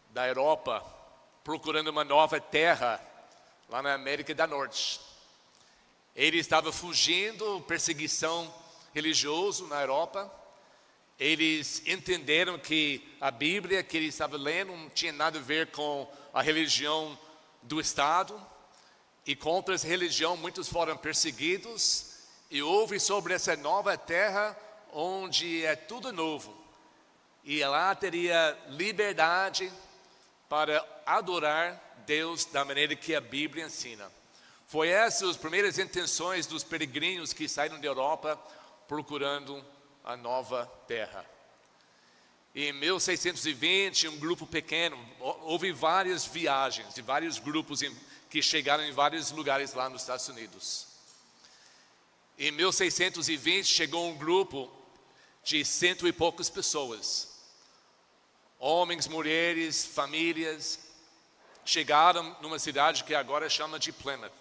da 0.09 0.27
Europa 0.27 0.85
procurando 1.43 1.89
uma 1.89 2.03
nova 2.03 2.39
terra 2.39 2.99
lá 3.69 3.83
na 3.83 3.93
América 3.93 4.33
do 4.33 4.47
Norte. 4.47 4.99
Ele 6.15 6.39
estava 6.39 6.71
fugindo 6.71 7.61
perseguição 7.67 8.51
religioso 8.93 9.67
na 9.67 9.81
Europa. 9.81 10.33
Eles 11.19 11.83
entenderam 11.85 12.57
que 12.57 13.15
a 13.21 13.29
Bíblia 13.29 13.83
que 13.83 13.95
ele 13.95 14.07
estava 14.07 14.35
lendo 14.35 14.75
não 14.75 14.89
tinha 14.89 15.13
nada 15.13 15.37
a 15.37 15.41
ver 15.41 15.69
com 15.71 16.11
a 16.33 16.41
religião 16.41 17.15
do 17.61 17.79
Estado. 17.79 18.41
E 19.27 19.35
contra 19.35 19.75
essa 19.75 19.87
religião 19.87 20.35
muitos 20.35 20.67
foram 20.67 20.97
perseguidos. 20.97 22.15
E 22.49 22.63
houve 22.63 22.99
sobre 22.99 23.35
essa 23.35 23.55
nova 23.55 23.95
terra 23.95 24.57
onde 24.95 25.65
é 25.65 25.75
tudo 25.75 26.13
novo. 26.13 26.55
E 27.43 27.63
lá 27.65 27.93
teria 27.93 28.57
liberdade 28.69 29.71
para 30.47 30.83
adorar 31.05 32.03
Deus 32.07 32.45
da 32.45 32.63
maneira 32.63 32.95
que 32.95 33.13
a 33.13 33.19
Bíblia 33.19 33.65
ensina. 33.65 34.09
Foi 34.67 34.87
essas 34.87 35.31
as 35.31 35.37
primeiras 35.37 35.77
intenções 35.77 36.47
dos 36.47 36.63
peregrinos 36.63 37.33
que 37.33 37.47
saíram 37.47 37.79
da 37.79 37.85
Europa 37.85 38.39
procurando 38.87 39.63
a 40.03 40.15
nova 40.15 40.65
terra. 40.87 41.25
Em 42.55 42.71
1620, 42.71 44.07
um 44.07 44.17
grupo 44.17 44.47
pequeno, 44.47 44.97
houve 45.19 45.73
várias 45.73 46.25
viagens 46.25 46.93
de 46.93 47.01
vários 47.01 47.37
grupos 47.37 47.81
que 48.29 48.41
chegaram 48.41 48.83
em 48.85 48.93
vários 48.93 49.29
lugares 49.31 49.73
lá 49.73 49.89
nos 49.89 50.01
Estados 50.01 50.27
Unidos. 50.29 50.87
Em 52.39 52.51
1620 52.51 53.65
chegou 53.65 54.09
um 54.09 54.17
grupo 54.17 54.71
de 55.45 55.63
cento 55.63 56.07
e 56.07 56.11
poucas 56.11 56.49
pessoas, 56.49 57.29
homens, 58.57 59.07
mulheres, 59.07 59.85
famílias, 59.85 60.79
chegaram 61.63 62.35
numa 62.41 62.57
cidade 62.57 63.03
que 63.03 63.13
agora 63.13 63.47
chama 63.47 63.77
de 63.77 63.91
Plymouth. 63.91 64.31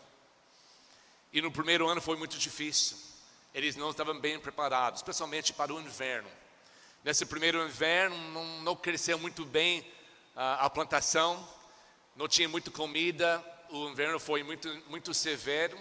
E 1.31 1.43
no 1.43 1.53
primeiro 1.53 1.87
ano 1.87 2.01
foi 2.01 2.17
muito 2.17 2.39
difícil 2.39 2.97
eles 3.55 3.77
não 3.77 3.91
estavam 3.91 4.19
bem 4.19 4.41
preparados, 4.41 4.99
especialmente 4.99 5.53
para 5.53 5.73
o 5.73 5.81
inverno. 5.81 6.29
Nesse 7.05 7.25
primeiro 7.25 7.65
inverno 7.65 8.17
não, 8.33 8.63
não 8.63 8.75
cresceu 8.75 9.17
muito 9.17 9.45
bem 9.45 9.81
uh, 10.35 10.59
a 10.59 10.69
plantação, 10.69 11.49
não 12.17 12.27
tinha 12.27 12.49
muita 12.49 12.73
comida, 12.73 13.45
o 13.71 13.89
inverno 13.91 14.19
foi 14.19 14.43
muito, 14.43 14.69
muito 14.89 15.15
severo 15.15 15.79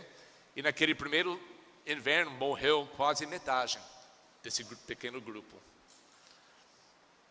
e 0.55 0.61
naquele 0.61 0.93
primeiro 0.93 1.41
inverno 1.87 2.29
morreu 2.31 2.87
quase 2.95 3.25
metade 3.25 3.79
desse 4.43 4.63
pequeno 4.63 5.21
grupo. 5.21 5.55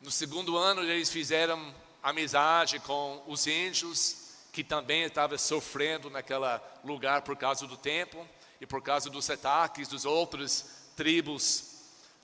No 0.00 0.11
segundo 0.11 0.57
ano 0.57 0.83
eles 0.83 1.11
fizeram 1.11 1.73
amizade 2.02 2.81
com 2.81 3.23
os 3.28 3.47
índios 3.47 4.23
que 4.52 4.64
também 4.64 5.04
estavam 5.04 5.38
sofrendo 5.38 6.11
naquele 6.11 6.59
lugar 6.83 7.23
por 7.23 7.37
causa 7.37 7.66
do 7.66 7.76
tempo 7.76 8.26
e 8.61 8.66
por 8.66 8.83
causa 8.83 9.09
dos 9.09 9.31
ataques 9.31 9.88
dos 9.88 10.04
outros 10.04 10.64
tribos 10.97 11.73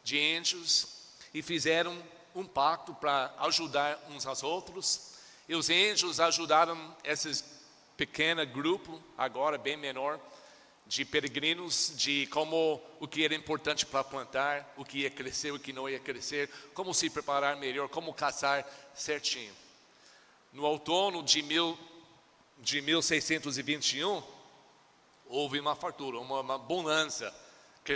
de 0.02 0.18
índios 0.18 0.88
e 1.32 1.42
fizeram 1.42 2.02
um 2.34 2.44
pacto 2.44 2.94
para 2.94 3.32
ajudar 3.40 3.98
uns 4.10 4.26
aos 4.26 4.42
outros. 4.42 5.14
E 5.48 5.54
os 5.54 5.70
índios 5.70 6.20
ajudaram 6.20 6.96
esse 7.04 7.44
pequeno 7.96 8.44
grupo, 8.46 9.02
agora 9.16 9.58
bem 9.58 9.76
menor, 9.76 10.20
de 10.88 11.04
peregrinos, 11.04 11.92
de 11.94 12.26
como 12.28 12.82
o 12.98 13.06
que 13.06 13.22
era 13.22 13.34
importante 13.34 13.84
para 13.84 14.02
plantar, 14.02 14.72
o 14.74 14.84
que 14.86 15.00
ia 15.00 15.10
crescer, 15.10 15.52
o 15.52 15.58
que 15.58 15.70
não 15.70 15.86
ia 15.86 16.00
crescer, 16.00 16.50
como 16.72 16.94
se 16.94 17.10
preparar 17.10 17.56
melhor, 17.56 17.90
como 17.90 18.14
caçar 18.14 18.66
certinho. 18.94 19.54
No 20.50 20.64
outono 20.64 21.22
de, 21.22 21.42
mil, 21.42 21.78
de 22.56 22.80
1621, 22.80 24.22
houve 25.26 25.60
uma 25.60 25.76
fartura, 25.76 26.18
uma, 26.18 26.40
uma 26.40 26.56
bonança, 26.56 27.34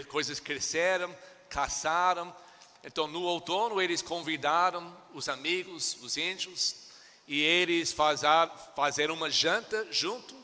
coisas 0.09 0.39
cresceram, 0.39 1.17
caçaram. 1.49 2.35
Então, 2.85 3.07
no 3.07 3.23
outono, 3.23 3.81
eles 3.81 4.03
convidaram 4.03 4.95
os 5.15 5.31
amigos, 5.31 5.97
os 6.03 6.19
índios, 6.19 6.89
e 7.27 7.41
eles 7.41 7.97
fizeram 8.77 9.15
uma 9.15 9.31
janta 9.31 9.87
junto. 9.91 10.42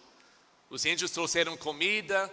Os 0.71 0.85
índios 0.85 1.11
trouxeram 1.11 1.57
comida, 1.57 2.33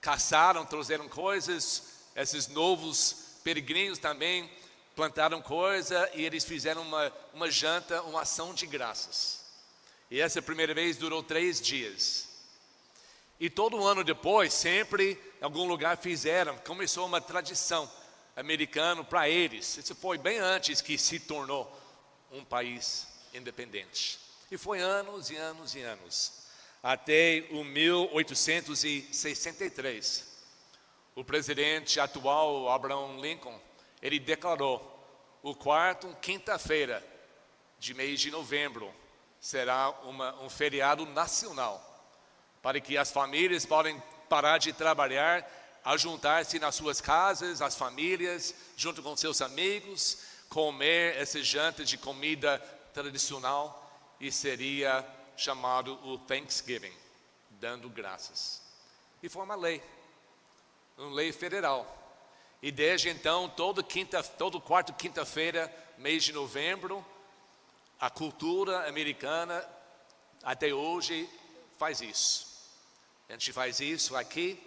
caçaram, 0.00 0.64
trouxeram 0.64 1.08
coisas. 1.08 1.84
Esses 2.16 2.48
novos 2.48 3.38
peregrinos 3.44 3.98
também 3.98 4.50
plantaram 4.96 5.40
coisa 5.40 6.10
e 6.14 6.24
eles 6.24 6.44
fizeram 6.44 6.82
uma, 6.82 7.12
uma 7.32 7.50
janta, 7.50 8.02
uma 8.02 8.22
ação 8.22 8.52
de 8.52 8.66
graças. 8.66 9.44
E 10.10 10.20
essa 10.20 10.42
primeira 10.42 10.74
vez 10.74 10.96
durou 10.96 11.22
três 11.22 11.60
dias. 11.60 12.28
E 13.38 13.48
todo 13.48 13.86
ano 13.86 14.04
depois, 14.04 14.52
sempre 14.52 15.12
em 15.40 15.44
algum 15.44 15.66
lugar 15.66 15.96
fizeram, 15.96 16.58
começou 16.58 17.06
uma 17.06 17.20
tradição 17.20 17.90
americana 18.36 19.02
para 19.04 19.28
eles. 19.28 19.78
Isso 19.78 19.94
foi 19.94 20.18
bem 20.18 20.38
antes 20.38 20.82
que 20.82 20.98
se 20.98 21.20
tornou 21.20 21.70
um 22.30 22.44
país 22.44 23.06
independente. 23.32 24.18
E 24.50 24.58
foi 24.58 24.80
anos 24.80 25.30
e 25.30 25.36
anos 25.36 25.74
e 25.74 25.80
anos, 25.80 26.32
até 26.82 27.46
o 27.50 27.62
1863. 27.64 30.30
O 31.14 31.22
presidente 31.24 32.00
atual, 32.00 32.70
Abraham 32.70 33.20
Lincoln, 33.20 33.60
ele 34.00 34.18
declarou: 34.18 34.98
o 35.42 35.54
quarto 35.54 36.16
quinta-feira 36.20 37.06
de 37.78 37.92
mês 37.94 38.20
de 38.20 38.30
novembro 38.30 38.90
será 39.40 39.90
uma, 40.04 40.34
um 40.42 40.50
feriado 40.50 41.06
nacional 41.06 41.86
para 42.62 42.80
que 42.80 42.98
as 42.98 43.10
famílias 43.10 43.64
podem 43.64 44.00
parar 44.28 44.58
de 44.58 44.72
trabalhar, 44.72 45.48
ajuntar-se 45.84 46.58
nas 46.58 46.74
suas 46.74 47.00
casas, 47.00 47.62
as 47.62 47.74
famílias, 47.74 48.54
junto 48.76 49.02
com 49.02 49.16
seus 49.16 49.40
amigos, 49.40 50.18
comer 50.48 51.20
esse 51.20 51.42
janta 51.42 51.84
de 51.84 51.96
comida 51.96 52.58
tradicional 52.92 53.90
e 54.20 54.30
seria 54.30 55.06
chamado 55.40 55.98
o 56.06 56.18
Thanksgiving, 56.18 56.92
dando 57.50 57.88
graças. 57.88 58.62
E 59.22 59.28
foi 59.28 59.42
uma 59.42 59.54
lei, 59.54 59.82
uma 60.96 61.14
lei 61.14 61.32
federal. 61.32 61.96
E 62.62 62.70
desde 62.70 63.08
então, 63.08 63.48
todo 63.48 63.82
quinta, 63.82 64.22
todo 64.22 64.60
quarto 64.60 64.92
quinta-feira, 64.92 65.72
mês 65.96 66.24
de 66.24 66.32
novembro, 66.32 67.04
a 67.98 68.10
cultura 68.10 68.86
americana 68.88 69.66
até 70.42 70.72
hoje 70.72 71.28
faz 71.78 72.00
isso. 72.00 72.46
A 73.28 73.32
gente 73.32 73.52
faz 73.52 73.80
isso 73.80 74.16
aqui. 74.16 74.60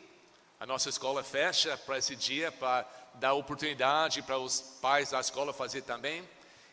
A 0.60 0.66
nossa 0.66 0.90
escola 0.90 1.24
fecha 1.24 1.78
para 1.78 1.98
esse 1.98 2.16
dia, 2.16 2.52
para 2.52 2.88
dar 3.16 3.34
oportunidade 3.34 4.22
para 4.22 4.40
os 4.40 4.62
pais 4.82 5.12
da 5.12 5.20
escola 5.20 5.54
fazer 5.54 5.82
também. 5.82 6.28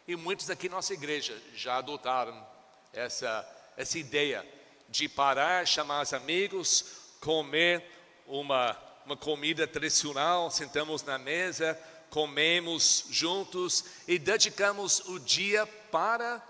E 0.07 0.17
muitos 0.17 0.49
aqui 0.49 0.69
na 0.69 0.77
nossa 0.77 0.95
igreja 0.95 1.41
já 1.55 1.77
adotaram 1.79 2.47
essa, 2.93 3.47
essa 3.81 3.99
ideia 3.99 4.47
de 4.89 5.09
parar, 5.09 5.67
chamar 5.67 6.03
os 6.03 6.13
amigos, 6.13 6.85
comer 7.21 7.85
uma 8.27 8.77
uma 9.11 9.17
comida 9.17 9.67
tradicional, 9.67 10.51
sentamos 10.53 11.03
na 11.03 11.19
mesa, 11.19 11.77
comemos 12.11 13.07
juntos 13.11 13.85
e 14.07 14.21
dedicamos 14.21 15.01
o 15.01 15.19
dia 15.19 15.67
para 15.67 16.41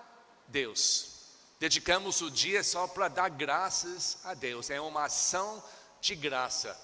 Deus. 0.47 1.09
Dedicamos 1.59 2.21
o 2.21 2.31
dia 2.31 2.63
só 2.63 2.87
para 2.87 3.09
dar 3.09 3.31
graças 3.31 4.19
a 4.25 4.35
Deus. 4.35 4.69
É 4.69 4.79
uma 4.79 5.05
ação 5.05 5.63
de 6.01 6.15
graça 6.15 6.79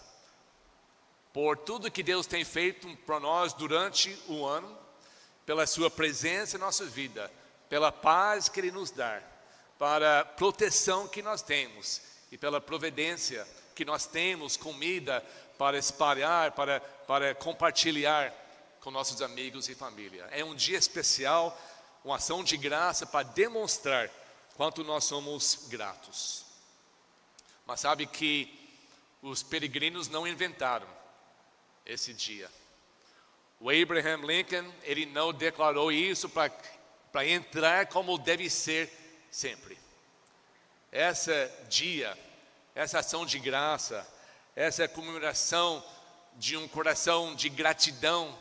por 1.31 1.59
tudo 1.59 1.91
que 1.91 2.03
Deus 2.03 2.27
tem 2.27 2.43
feito 2.43 2.89
para 3.05 3.21
nós 3.21 3.53
durante 3.53 4.19
o 4.29 4.47
ano, 4.47 4.75
pela 5.45 5.67
Sua 5.67 5.91
presença 5.91 6.57
em 6.57 6.61
nossa 6.61 6.87
vida, 6.87 7.31
pela 7.69 7.93
paz 7.93 8.49
que 8.49 8.61
Ele 8.61 8.71
nos 8.71 8.91
dá, 8.91 9.23
para 9.79 10.21
a 10.21 10.25
proteção 10.25 11.07
que 11.07 11.23
nós 11.23 11.43
temos 11.43 12.01
e 12.31 12.39
pela 12.39 12.61
providência 12.61 13.47
que 13.75 13.85
nós 13.85 14.07
temos, 14.07 14.57
comida 14.57 15.25
para 15.59 15.79
espalhar, 15.79 16.53
para, 16.53 16.81
para 16.81 17.35
compartilhar 17.35 18.33
com 18.81 18.91
nossos 18.91 19.21
amigos 19.21 19.69
e 19.69 19.75
família. 19.75 20.27
É 20.31 20.45
um 20.45 20.55
dia 20.55 20.79
especial, 20.79 21.59
uma 22.05 22.17
ação 22.17 22.43
de 22.43 22.57
graça 22.57 23.05
para 23.07 23.27
demonstrar 23.29 24.11
quanto 24.57 24.83
nós 24.83 25.05
somos 25.05 25.67
gratos. 25.69 26.45
Mas 27.67 27.81
sabe 27.81 28.07
que 28.07 28.67
os 29.21 29.43
peregrinos 29.43 30.09
não 30.09 30.27
inventaram 30.27 30.89
esse 31.85 32.15
dia. 32.15 32.51
O 33.61 33.71
Abraham 33.71 34.25
Lincoln, 34.27 34.73
ele 34.83 35.07
não 35.07 35.33
declarou 35.33 35.91
isso 35.91 36.29
para 36.29 37.27
entrar 37.27 37.87
como 37.87 38.19
deve 38.19 38.49
ser 38.49 39.06
sempre. 39.31 39.79
Essa 40.91 41.51
dia, 41.69 42.17
essa 42.75 43.01
ação 43.01 43.27
de 43.27 43.39
graça, 43.39 44.07
essa 44.55 44.89
comemoração 44.89 45.85
de 46.37 46.57
um 46.57 46.69
coração 46.69 47.35
de 47.35 47.49
gratidão, 47.49 48.37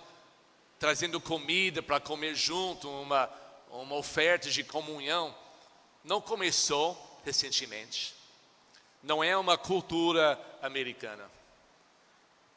trazendo 0.79 1.19
comida 1.19 1.81
para 1.81 1.99
comer 1.99 2.35
junto, 2.35 2.89
uma, 2.89 3.29
uma 3.69 3.95
oferta 3.95 4.49
de 4.49 4.63
comunhão, 4.63 5.35
não 6.03 6.21
começou 6.21 7.19
recentemente. 7.23 8.15
Não 9.01 9.23
é 9.23 9.35
uma 9.37 9.57
cultura 9.57 10.39
americana. 10.61 11.29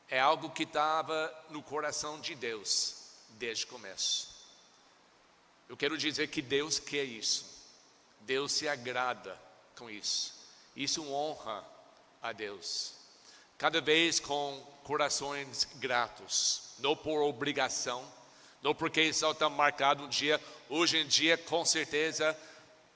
É 0.08 0.18
algo 0.18 0.50
que 0.50 0.62
estava 0.62 1.34
no 1.50 1.62
coração 1.62 2.20
de 2.20 2.34
Deus 2.34 2.96
desde 3.30 3.64
o 3.64 3.68
começo. 3.68 4.28
Eu 5.68 5.76
quero 5.76 5.98
dizer 5.98 6.28
que 6.28 6.40
Deus 6.40 6.78
quer 6.78 7.04
isso. 7.04 7.57
Deus 8.28 8.52
se 8.52 8.68
agrada 8.68 9.40
com 9.74 9.88
isso. 9.88 10.34
Isso 10.76 11.02
honra 11.10 11.64
a 12.20 12.30
Deus. 12.30 12.92
Cada 13.56 13.80
vez 13.80 14.20
com 14.20 14.62
corações 14.84 15.66
gratos, 15.76 16.74
não 16.78 16.94
por 16.94 17.22
obrigação, 17.22 18.06
não 18.60 18.74
porque 18.74 19.10
só 19.14 19.32
está 19.32 19.48
marcado 19.48 20.04
um 20.04 20.08
dia. 20.10 20.38
Hoje 20.68 20.98
em 20.98 21.06
dia, 21.06 21.38
com 21.38 21.64
certeza, 21.64 22.38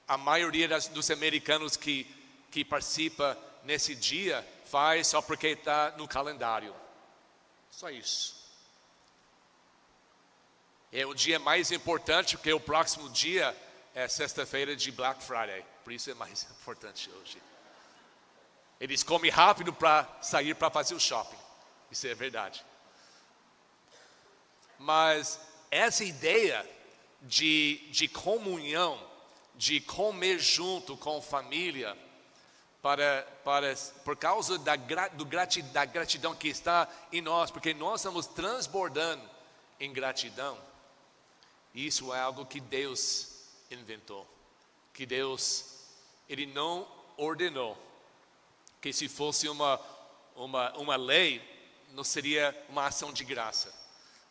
a 0.06 0.18
maioria 0.18 0.68
das, 0.68 0.86
dos 0.88 1.10
americanos 1.10 1.78
que, 1.78 2.04
que 2.50 2.62
participa 2.62 3.38
nesse 3.64 3.94
dia 3.94 4.46
faz 4.66 5.06
só 5.06 5.22
porque 5.22 5.48
está 5.48 5.92
no 5.96 6.06
calendário. 6.06 6.74
Só 7.70 7.88
isso. 7.88 8.36
É 10.92 11.06
o 11.06 11.14
dia 11.14 11.38
mais 11.38 11.72
importante 11.72 12.36
porque 12.36 12.52
o 12.52 12.60
próximo 12.60 13.08
dia 13.08 13.56
é 13.94 14.08
sexta-feira 14.08 14.74
de 14.74 14.90
Black 14.90 15.22
Friday. 15.22 15.64
Por 15.84 15.92
isso 15.92 16.10
é 16.10 16.14
mais 16.14 16.44
importante 16.50 17.10
hoje. 17.10 17.40
Eles 18.80 19.02
comem 19.02 19.30
rápido 19.30 19.72
para 19.72 20.08
sair 20.20 20.54
para 20.54 20.70
fazer 20.70 20.94
o 20.94 21.00
shopping. 21.00 21.38
Isso 21.90 22.06
é 22.06 22.14
verdade. 22.14 22.64
Mas 24.78 25.38
essa 25.70 26.02
ideia 26.02 26.68
de, 27.20 27.86
de 27.90 28.08
comunhão, 28.08 28.98
de 29.54 29.80
comer 29.80 30.38
junto 30.40 30.96
com 30.96 31.22
família, 31.22 31.96
para, 32.80 33.22
para, 33.44 33.76
por 34.04 34.16
causa 34.16 34.58
da, 34.58 34.74
do 34.74 35.24
gratidão, 35.24 35.72
da 35.72 35.84
gratidão 35.84 36.34
que 36.34 36.48
está 36.48 36.88
em 37.12 37.20
nós, 37.20 37.50
porque 37.50 37.72
nós 37.72 38.00
estamos 38.00 38.26
transbordando 38.26 39.22
em 39.78 39.92
gratidão. 39.92 40.58
Isso 41.72 42.12
é 42.12 42.20
algo 42.20 42.44
que 42.44 42.60
Deus 42.60 43.31
inventou, 43.74 44.28
que 44.92 45.06
Deus, 45.06 45.64
Ele 46.28 46.46
não 46.46 46.86
ordenou, 47.16 47.78
que 48.80 48.92
se 48.92 49.08
fosse 49.08 49.48
uma, 49.48 49.80
uma, 50.34 50.72
uma 50.76 50.96
lei, 50.96 51.42
não 51.92 52.04
seria 52.04 52.56
uma 52.68 52.86
ação 52.86 53.12
de 53.12 53.24
graça, 53.24 53.72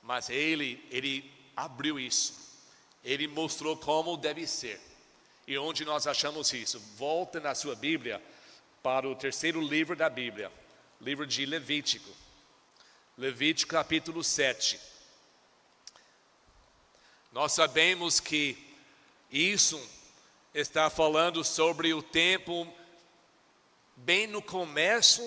mas 0.02 0.30
Ele, 0.30 0.86
Ele 0.90 1.32
abriu 1.56 2.00
isso, 2.00 2.60
Ele 3.04 3.28
mostrou 3.28 3.78
como 3.78 4.18
deve 4.18 4.46
ser. 4.48 4.80
E 5.48 5.58
onde 5.58 5.84
nós 5.84 6.08
achamos 6.08 6.54
isso? 6.54 6.80
Volta 6.96 7.40
na 7.40 7.56
sua 7.56 7.76
Bíblia 7.76 8.22
para 8.82 9.08
o 9.08 9.16
terceiro 9.16 9.62
livro 9.62 9.96
da 9.96 10.10
Bíblia, 10.10 10.52
livro 11.00 11.26
de 11.26 11.46
Levítico. 11.46 12.10
Levítico 13.18 13.72
capítulo 13.72 14.24
7. 14.24 14.80
Nós 17.32 17.54
sabemos 17.54 18.20
que 18.20 18.71
isso 19.32 19.82
está 20.54 20.90
falando 20.90 21.42
sobre 21.42 21.94
o 21.94 22.04
tempo 22.04 22.68
bem 23.96 24.28
no 24.28 24.42
começo 24.42 25.24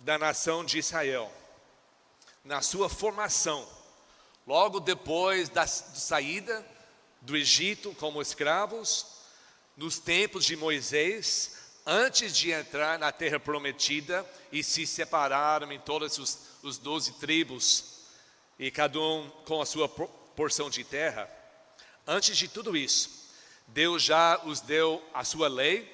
da 0.00 0.18
nação 0.18 0.62
de 0.62 0.78
Israel, 0.78 1.32
na 2.44 2.60
sua 2.60 2.90
formação, 2.90 3.66
logo 4.46 4.78
depois 4.78 5.48
da 5.48 5.66
saída 5.66 6.66
do 7.22 7.34
Egito 7.34 7.94
como 7.94 8.20
escravos, 8.20 9.06
nos 9.74 9.98
tempos 9.98 10.44
de 10.44 10.54
Moisés, 10.54 11.56
antes 11.86 12.36
de 12.36 12.50
entrar 12.50 12.98
na 12.98 13.10
terra 13.10 13.40
prometida 13.40 14.26
e 14.50 14.62
se 14.62 14.86
separaram 14.86 15.72
em 15.72 15.80
todas 15.80 16.18
os, 16.62 16.78
doze 16.78 17.12
tribos, 17.12 18.00
e 18.58 18.70
cada 18.70 19.00
um 19.00 19.30
com 19.46 19.62
a 19.62 19.66
sua 19.66 19.88
porção 19.88 20.68
de 20.68 20.84
terra. 20.84 21.41
Antes 22.06 22.36
de 22.36 22.48
tudo 22.48 22.76
isso, 22.76 23.30
Deus 23.68 24.02
já 24.02 24.40
os 24.44 24.60
deu 24.60 25.02
a 25.14 25.22
sua 25.24 25.48
lei, 25.48 25.90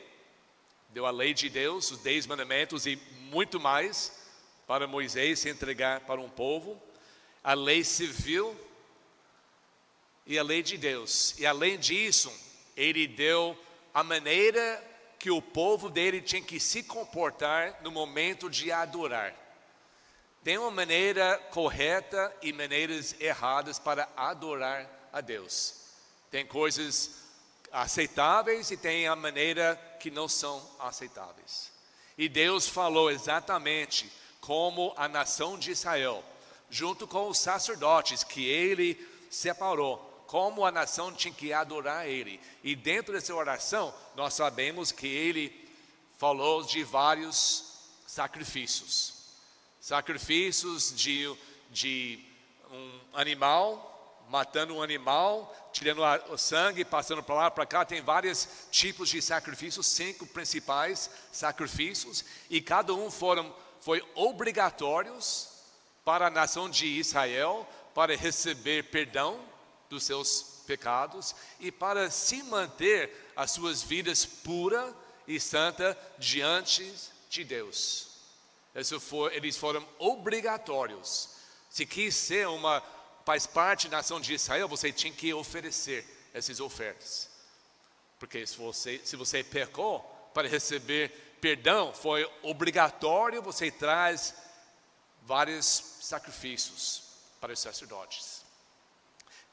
deu 0.89 1.05
a 1.05 1.11
lei 1.11 1.35
de 1.35 1.51
Deus, 1.51 1.91
os 1.91 1.99
dez 1.99 2.27
mandamentos 2.27 2.87
e 2.87 2.97
muito 3.31 3.61
mais 3.61 4.13
para 4.67 4.87
Moisés 4.87 5.41
se 5.41 5.51
entregar 5.51 6.01
para 6.01 6.21
um 6.21 6.29
povo, 6.29 6.81
a 7.45 7.55
lei 7.55 7.85
civil 7.85 8.59
e 10.27 10.39
a 10.39 10.43
lei 10.43 10.63
de 10.63 10.77
Deus. 10.79 11.35
E 11.39 11.47
além 11.47 11.79
disso, 11.79 12.33
ele 12.77 13.07
deu 13.07 13.59
a 13.93 14.03
maneira 14.03 14.85
que 15.19 15.31
o 15.31 15.43
povo 15.43 15.91
dele 15.91 16.21
tinha 16.21 16.41
que 16.41 16.61
se 16.61 16.83
comportar 16.83 17.81
no 17.83 17.91
momento 17.91 18.49
de 18.49 18.71
adorar. 18.73 19.35
Tem 20.45 20.57
uma 20.57 20.71
maneira 20.71 21.37
correta 21.51 22.35
e 22.41 22.53
maneiras 22.53 23.15
erradas 23.21 23.79
para 23.79 24.09
adorar 24.17 24.89
a 25.13 25.21
Deus. 25.21 25.88
Tem 26.31 26.47
coisas 26.47 27.23
aceitáveis 27.71 28.71
e 28.71 28.77
tem 28.77 29.07
a 29.07 29.17
maneira 29.17 29.77
que 30.01 30.11
não 30.11 30.29
são 30.29 30.63
aceitáveis. 30.79 31.71
E 32.17 32.29
Deus 32.29 32.67
falou 32.67 33.11
exatamente 33.11 34.11
como 34.41 34.93
a 34.97 35.09
nação 35.09 35.59
de 35.59 35.71
Israel, 35.71 36.25
junto 36.71 37.07
com 37.07 37.29
os 37.29 37.39
sacerdotes 37.39 38.25
que 38.25 38.47
ele 38.47 38.95
separou, 39.31 39.99
como 40.27 40.65
a 40.65 40.71
nação 40.71 41.13
tinha 41.13 41.33
que 41.33 41.53
adorar 41.53 42.07
Ele. 42.07 42.39
E 42.63 42.77
dentro 42.77 43.15
dessa 43.15 43.35
oração, 43.35 43.95
nós 44.15 44.35
sabemos 44.35 44.93
que 44.93 45.07
Ele 45.07 45.69
falou 46.19 46.63
de 46.63 46.85
vários 46.85 47.65
sacrifícios 48.07 49.19
sacrifícios 49.89 50.95
de, 50.95 51.35
de 51.71 52.19
um 52.71 53.01
animal, 53.15 53.98
matando 54.29 54.75
um 54.75 54.83
animal, 54.83 55.55
tirando 55.73 56.03
o 56.31 56.37
sangue, 56.37 56.85
passando 56.85 57.23
para 57.23 57.35
lá 57.35 57.51
para 57.51 57.67
cá. 57.67 57.85
Tem 57.85 58.03
vários 58.03 58.49
tipos 58.71 59.09
de 59.09 59.23
sacrifícios, 59.23 59.87
cinco 59.87 60.27
principais 60.27 61.11
sacrifícios, 61.33 62.25
e 62.51 62.61
cada 62.61 62.93
um 62.95 63.11
foram 63.11 63.55
foi 63.81 64.05
obrigatórios 64.15 65.49
para 66.05 66.27
a 66.27 66.31
nação 66.31 66.69
de 66.69 66.87
Israel 66.87 67.67
para 67.95 68.17
receber 68.17 68.91
perdão 68.91 69.41
dos 69.89 70.05
seus 70.05 70.63
pecados 70.67 71.35
e 71.59 71.73
para 71.73 72.11
se 72.11 72.43
manter 72.43 73.33
as 73.35 73.53
suas 73.53 73.83
vidas 73.83 74.27
pura 74.27 74.95
e 75.27 75.41
santa 75.41 75.99
diante 76.19 76.93
de 77.31 77.45
Deus. 77.45 78.09
For, 79.01 79.33
eles 79.33 79.57
foram 79.57 79.87
obrigatórios. 79.99 81.31
Se 81.71 81.85
quis 81.85 82.15
ser 82.15 82.47
uma 82.49 82.83
faz 83.29 83.47
parte 83.47 83.91
da 83.91 83.99
nação 83.99 84.19
de 84.19 84.33
Israel, 84.33 84.67
você 84.67 84.91
tinha 84.91 85.13
que 85.13 85.35
oferecer 85.35 86.03
essas 86.33 86.61
ofertas. 86.61 87.29
Porque 88.19 88.47
se 88.47 88.57
você, 88.57 89.03
se 89.05 89.17
você 89.17 89.45
pecou, 89.45 90.01
para 90.33 90.49
receber 90.49 91.37
perdão, 91.39 91.93
foi 91.93 92.27
obrigatório 92.43 93.43
você 93.43 93.71
traz 93.71 94.35
vários 95.25 95.67
sacrifícios 96.01 97.03
para 97.39 97.53
os 97.53 97.61
sacerdotes. 97.61 98.47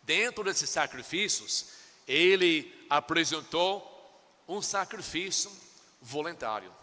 Dentro 0.04 0.46
desses 0.46 0.70
sacrifícios, 0.70 1.72
ele 2.08 2.74
apresentou 2.90 3.84
um 4.48 4.62
sacrifício 4.62 5.52
voluntário. 6.02 6.74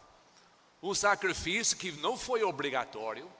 Um 0.83 0.95
sacrifício 0.95 1.75
que 1.79 1.91
não 1.91 2.19
foi 2.19 2.43
obrigatório, 2.43 3.33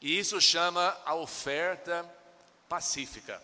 e 0.00 0.18
isso 0.18 0.40
chama 0.40 1.00
a 1.04 1.14
oferta 1.14 2.17
pacífica, 2.68 3.42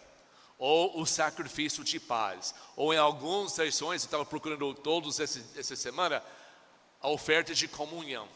ou 0.59 1.01
o 1.01 1.07
sacrifício 1.07 1.83
de 1.83 1.99
paz. 1.99 2.55
Ou 2.77 2.93
em 2.93 2.97
algumas 2.97 3.53
sessões, 3.53 4.03
eu 4.03 4.07
estava 4.07 4.25
procurando 4.25 4.75
todos 4.75 5.19
essa, 5.21 5.43
essa 5.57 5.77
semana, 5.77 6.23
a 7.01 7.09
oferta 7.09 7.55
de 7.55 7.67
comunhão. 7.67 8.29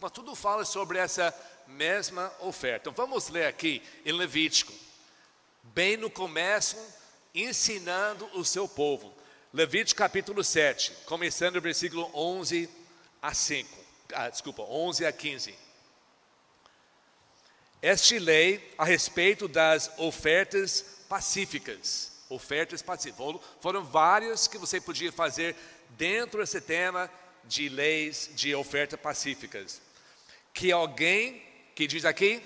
Mas 0.00 0.12
tudo 0.12 0.34
fala 0.34 0.64
sobre 0.64 0.98
essa 0.98 1.34
mesma 1.66 2.32
oferta. 2.40 2.88
Então 2.88 3.06
vamos 3.06 3.28
ler 3.28 3.46
aqui 3.46 3.82
em 4.04 4.12
Levítico, 4.12 4.72
bem 5.62 5.96
no 5.96 6.10
começo, 6.10 6.76
ensinando 7.34 8.28
o 8.34 8.44
seu 8.44 8.66
povo. 8.66 9.14
Levítico 9.52 9.98
capítulo 9.98 10.42
7, 10.42 10.92
começando 11.06 11.56
o 11.56 11.60
versículo 11.60 12.10
11 12.14 12.68
a 13.20 13.34
5. 13.34 13.78
Ah, 14.14 14.28
desculpa, 14.28 14.62
11 14.62 15.06
a 15.06 15.12
15. 15.12 15.69
Este 17.82 18.18
lei 18.18 18.72
a 18.76 18.84
respeito 18.84 19.48
das 19.48 19.90
ofertas 19.96 21.04
pacíficas. 21.08 22.12
Ofertas 22.28 22.82
pacíficas. 22.82 23.36
Foram 23.60 23.84
várias 23.84 24.46
que 24.46 24.58
você 24.58 24.80
podia 24.80 25.10
fazer 25.10 25.56
dentro 25.90 26.40
desse 26.40 26.60
tema 26.60 27.10
de 27.44 27.68
leis 27.68 28.30
de 28.34 28.54
oferta 28.54 28.96
pacíficas. 28.96 29.80
Que 30.52 30.70
alguém 30.70 31.42
que 31.74 31.86
diz 31.86 32.04
aqui 32.04 32.42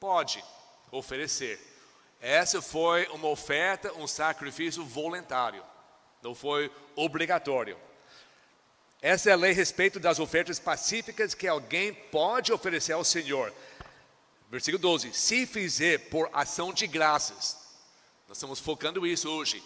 pode 0.00 0.42
oferecer. 0.90 1.60
Essa 2.20 2.62
foi 2.62 3.06
uma 3.08 3.28
oferta, 3.28 3.92
um 3.94 4.06
sacrifício 4.06 4.84
voluntário 4.84 5.62
não 6.26 6.34
foi 6.34 6.70
obrigatório. 6.96 7.78
Essa 9.00 9.30
é 9.30 9.32
a 9.32 9.36
lei 9.36 9.52
a 9.52 9.54
respeito 9.54 10.00
das 10.00 10.18
ofertas 10.18 10.58
pacíficas 10.58 11.34
que 11.34 11.46
alguém 11.46 11.94
pode 11.94 12.52
oferecer 12.52 12.92
ao 12.92 13.04
Senhor. 13.04 13.52
Versículo 14.50 14.80
12: 14.80 15.12
Se 15.12 15.46
fizer 15.46 16.08
por 16.10 16.28
ação 16.32 16.72
de 16.72 16.86
graças, 16.86 17.56
nós 18.28 18.36
estamos 18.36 18.60
focando 18.60 19.06
isso 19.06 19.28
hoje. 19.28 19.62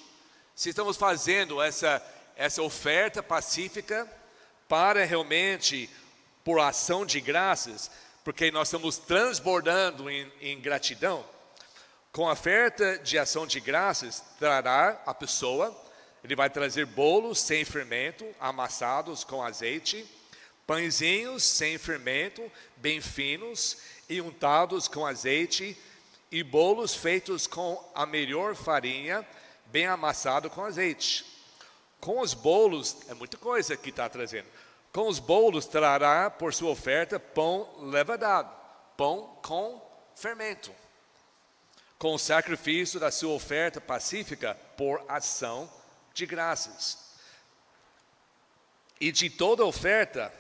Se 0.55 0.71
estamos 0.71 0.97
fazendo 0.97 1.63
essa, 1.63 2.03
essa 2.37 2.63
oferta 2.63 3.23
pacífica 3.23 4.09
para 4.69 5.05
realmente 5.05 5.89
por 6.45 6.61
ação 6.61 7.05
de 7.05 7.21
graças, 7.21 7.91
porque 8.25 8.51
nós 8.51 8.69
estamos 8.69 8.99
transbordando 8.99 10.11
em, 10.11 10.31
em 10.41 10.61
gratidão, 10.61 11.25
com 12.13 12.29
a 12.29 12.33
oferta 12.33 12.99
de 12.99 13.19
ação 13.19 13.47
de 13.47 13.61
graças, 13.61 14.23
trará 14.39 15.01
a 15.07 15.15
pessoa 15.15 15.75
ele 16.23 16.37
vai 16.37 16.51
trazer 16.51 16.85
bolos 16.87 17.39
sem 17.39 17.65
fermento, 17.65 18.27
amassados 18.39 19.25
com 19.25 19.43
azeite, 19.43 20.07
pãezinhos 20.67 21.43
sem 21.43 21.79
fermento, 21.79 22.51
bem 22.77 23.01
finos 23.01 23.79
e 24.11 24.21
untados 24.21 24.89
com 24.89 25.07
azeite, 25.07 25.79
e 26.33 26.43
bolos 26.43 26.95
feitos 26.95 27.47
com 27.47 27.83
a 27.95 28.05
melhor 28.05 28.57
farinha, 28.57 29.27
bem 29.67 29.87
amassado 29.87 30.51
com 30.51 30.65
azeite. 30.65 31.25
Com 32.01 32.21
os 32.21 32.35
bolos, 32.35 32.97
é 33.09 33.15
muita 33.15 33.37
coisa 33.37 33.77
que 33.77 33.91
está 33.91 34.09
trazendo. 34.09 34.49
Com 34.93 35.07
os 35.07 35.21
bolos 35.21 35.67
trará 35.67 36.29
por 36.29 36.53
sua 36.53 36.71
oferta 36.71 37.21
pão 37.21 37.69
levadado, 37.79 38.51
pão 38.97 39.39
com 39.43 39.81
fermento. 40.17 40.73
Com 41.97 42.15
o 42.15 42.19
sacrifício 42.19 42.99
da 42.99 43.13
sua 43.13 43.33
oferta 43.33 43.81
pacífica 43.81 44.57
por 44.77 45.05
ação 45.09 45.71
de 46.13 46.27
graças. 46.27 46.99
E 49.01 49.13
de 49.13 49.31
toda 49.31 49.65
oferta, 49.65 50.33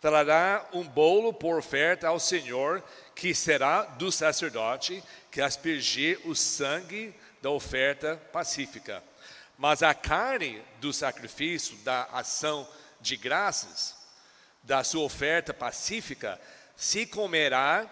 trará 0.00 0.66
um 0.72 0.84
bolo 0.84 1.32
por 1.32 1.58
oferta 1.58 2.08
ao 2.08 2.20
Senhor, 2.20 2.82
que 3.14 3.34
será 3.34 3.82
do 3.82 4.12
sacerdote, 4.12 5.02
que 5.30 5.40
aspergir 5.40 6.20
o 6.24 6.34
sangue 6.34 7.14
da 7.42 7.50
oferta 7.50 8.16
pacífica. 8.32 9.02
Mas 9.56 9.82
a 9.82 9.92
carne 9.92 10.62
do 10.80 10.92
sacrifício, 10.92 11.76
da 11.78 12.04
ação 12.12 12.68
de 13.00 13.16
graças, 13.16 13.96
da 14.62 14.84
sua 14.84 15.02
oferta 15.02 15.52
pacífica, 15.52 16.40
se 16.76 17.04
comerá 17.04 17.90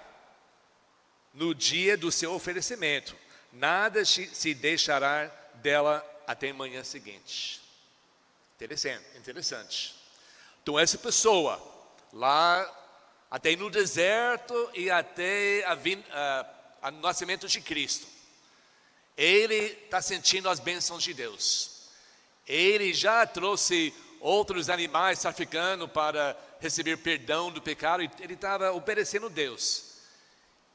no 1.34 1.54
dia 1.54 1.96
do 1.96 2.12
seu 2.12 2.32
oferecimento. 2.32 3.16
Nada 3.52 4.04
se 4.04 4.54
deixará 4.54 5.26
dela 5.54 6.04
até 6.26 6.52
manhã 6.52 6.84
seguinte. 6.84 7.60
Interessante, 8.54 9.04
interessante. 9.16 9.94
Então 10.62 10.78
essa 10.78 10.98
pessoa 10.98 11.75
lá 12.16 12.66
até 13.30 13.54
no 13.54 13.70
deserto 13.70 14.70
e 14.74 14.90
até 14.90 15.64
o 16.82 16.90
nascimento 17.02 17.46
de 17.46 17.60
Cristo, 17.60 18.06
ele 19.16 19.54
está 19.84 20.00
sentindo 20.00 20.48
as 20.48 20.58
bênçãos 20.58 21.02
de 21.02 21.12
Deus. 21.12 21.90
Ele 22.46 22.92
já 22.94 23.26
trouxe 23.26 23.94
outros 24.20 24.70
animais 24.70 25.18
sacrificando 25.18 25.88
para 25.88 26.36
receber 26.60 26.96
perdão 26.98 27.50
do 27.50 27.60
pecado. 27.60 28.02
Ele 28.20 28.34
estava 28.34 28.72
obedecendo 28.72 29.28
Deus. 29.28 29.96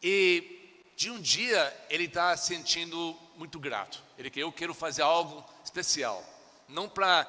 E 0.01 0.59
de 0.95 1.09
um 1.09 1.19
dia 1.19 1.75
ele 1.89 2.05
está 2.05 2.35
sentindo 2.37 3.17
muito 3.35 3.59
grato. 3.59 4.03
Ele 4.17 4.29
que 4.29 4.39
eu 4.39 4.51
quero 4.51 4.73
fazer 4.73 5.01
algo 5.01 5.43
especial, 5.63 6.23
não 6.67 6.87
para 6.87 7.27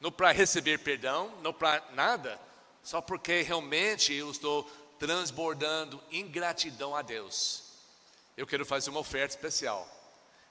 não 0.00 0.12
para 0.12 0.32
receber 0.32 0.80
perdão, 0.80 1.32
não 1.40 1.52
para 1.52 1.82
nada, 1.92 2.38
só 2.84 3.00
porque 3.00 3.40
realmente 3.40 4.12
eu 4.12 4.30
estou 4.30 4.70
transbordando 4.98 6.00
em 6.12 6.28
gratidão 6.28 6.94
a 6.94 7.02
Deus. 7.02 7.64
Eu 8.36 8.46
quero 8.46 8.64
fazer 8.66 8.90
uma 8.90 9.00
oferta 9.00 9.34
especial. 9.34 9.88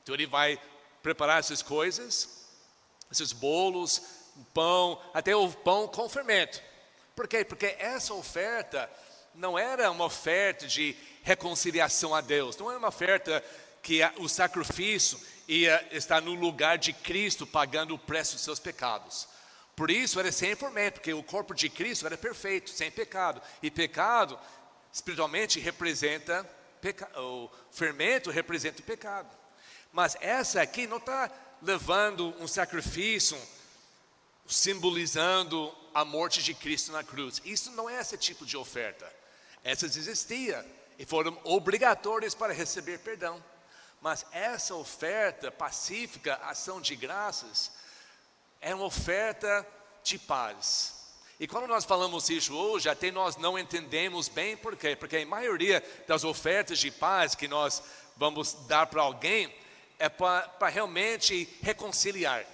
Então 0.01 0.15
ele 0.15 0.25
vai 0.25 0.59
preparar 1.01 1.39
essas 1.39 1.61
coisas, 1.61 2.47
esses 3.11 3.31
bolos, 3.31 4.01
pão, 4.53 4.99
até 5.13 5.35
o 5.35 5.47
pão 5.49 5.87
com 5.87 6.09
fermento. 6.09 6.61
Por 7.15 7.27
quê? 7.27 7.45
Porque 7.45 7.75
essa 7.77 8.13
oferta 8.15 8.89
não 9.35 9.57
era 9.57 9.91
uma 9.91 10.05
oferta 10.05 10.67
de 10.67 10.95
reconciliação 11.21 12.15
a 12.15 12.21
Deus, 12.21 12.57
não 12.57 12.69
era 12.69 12.79
uma 12.79 12.87
oferta 12.87 13.43
que 13.81 14.01
o 14.17 14.27
sacrifício 14.27 15.19
ia 15.47 15.87
estar 15.91 16.21
no 16.21 16.33
lugar 16.33 16.77
de 16.77 16.93
Cristo 16.93 17.45
pagando 17.45 17.93
o 17.93 17.99
preço 17.99 18.33
dos 18.33 18.43
seus 18.43 18.59
pecados. 18.59 19.27
Por 19.75 19.89
isso 19.89 20.19
era 20.19 20.31
sem 20.31 20.55
fermento, 20.55 20.99
porque 20.99 21.13
o 21.13 21.23
corpo 21.23 21.53
de 21.53 21.69
Cristo 21.69 22.05
era 22.05 22.17
perfeito, 22.17 22.69
sem 22.69 22.91
pecado. 22.91 23.41
E 23.61 23.71
pecado, 23.71 24.39
espiritualmente, 24.91 25.59
representa. 25.59 26.47
O 27.15 27.49
fermento 27.71 28.29
representa 28.29 28.81
o 28.81 28.85
pecado. 28.85 29.29
Mas 29.91 30.17
essa 30.19 30.61
aqui 30.61 30.85
não 30.85 30.97
está 30.97 31.31
levando 31.61 32.35
um 32.39 32.47
sacrifício 32.47 33.37
simbolizando 34.45 35.73
a 35.93 36.03
morte 36.03 36.43
de 36.43 36.53
Cristo 36.53 36.91
na 36.91 37.03
cruz. 37.03 37.41
Isso 37.45 37.71
não 37.71 37.89
é 37.89 37.99
esse 37.99 38.17
tipo 38.17 38.45
de 38.45 38.57
oferta. 38.57 39.11
Essas 39.63 39.95
existiam 39.95 40.63
e 40.99 41.05
foram 41.05 41.39
obrigatórias 41.43 42.35
para 42.35 42.53
receber 42.53 42.99
perdão. 42.99 43.43
Mas 44.01 44.25
essa 44.31 44.75
oferta 44.75 45.49
pacífica, 45.51 46.35
ação 46.43 46.81
de 46.81 46.95
graças, 46.95 47.71
é 48.63 48.73
uma 48.73 48.85
oferta 48.85 49.67
de 50.03 50.17
paz. 50.17 51.03
E 51.39 51.47
quando 51.47 51.67
nós 51.67 51.83
falamos 51.83 52.29
isso 52.29 52.55
hoje, 52.55 52.87
até 52.87 53.11
nós 53.11 53.35
não 53.35 53.59
entendemos 53.59 54.29
bem 54.29 54.55
por 54.55 54.77
quê. 54.77 54.95
Porque 54.95 55.17
a 55.17 55.25
maioria 55.25 55.83
das 56.07 56.23
ofertas 56.23 56.79
de 56.79 56.89
paz 56.89 57.35
que 57.35 57.47
nós 57.47 57.83
vamos 58.15 58.53
dar 58.67 58.87
para 58.87 59.01
alguém 59.01 59.53
é 59.99 60.07
para 60.07 60.69
realmente 60.69 61.49
reconciliar. 61.61 62.45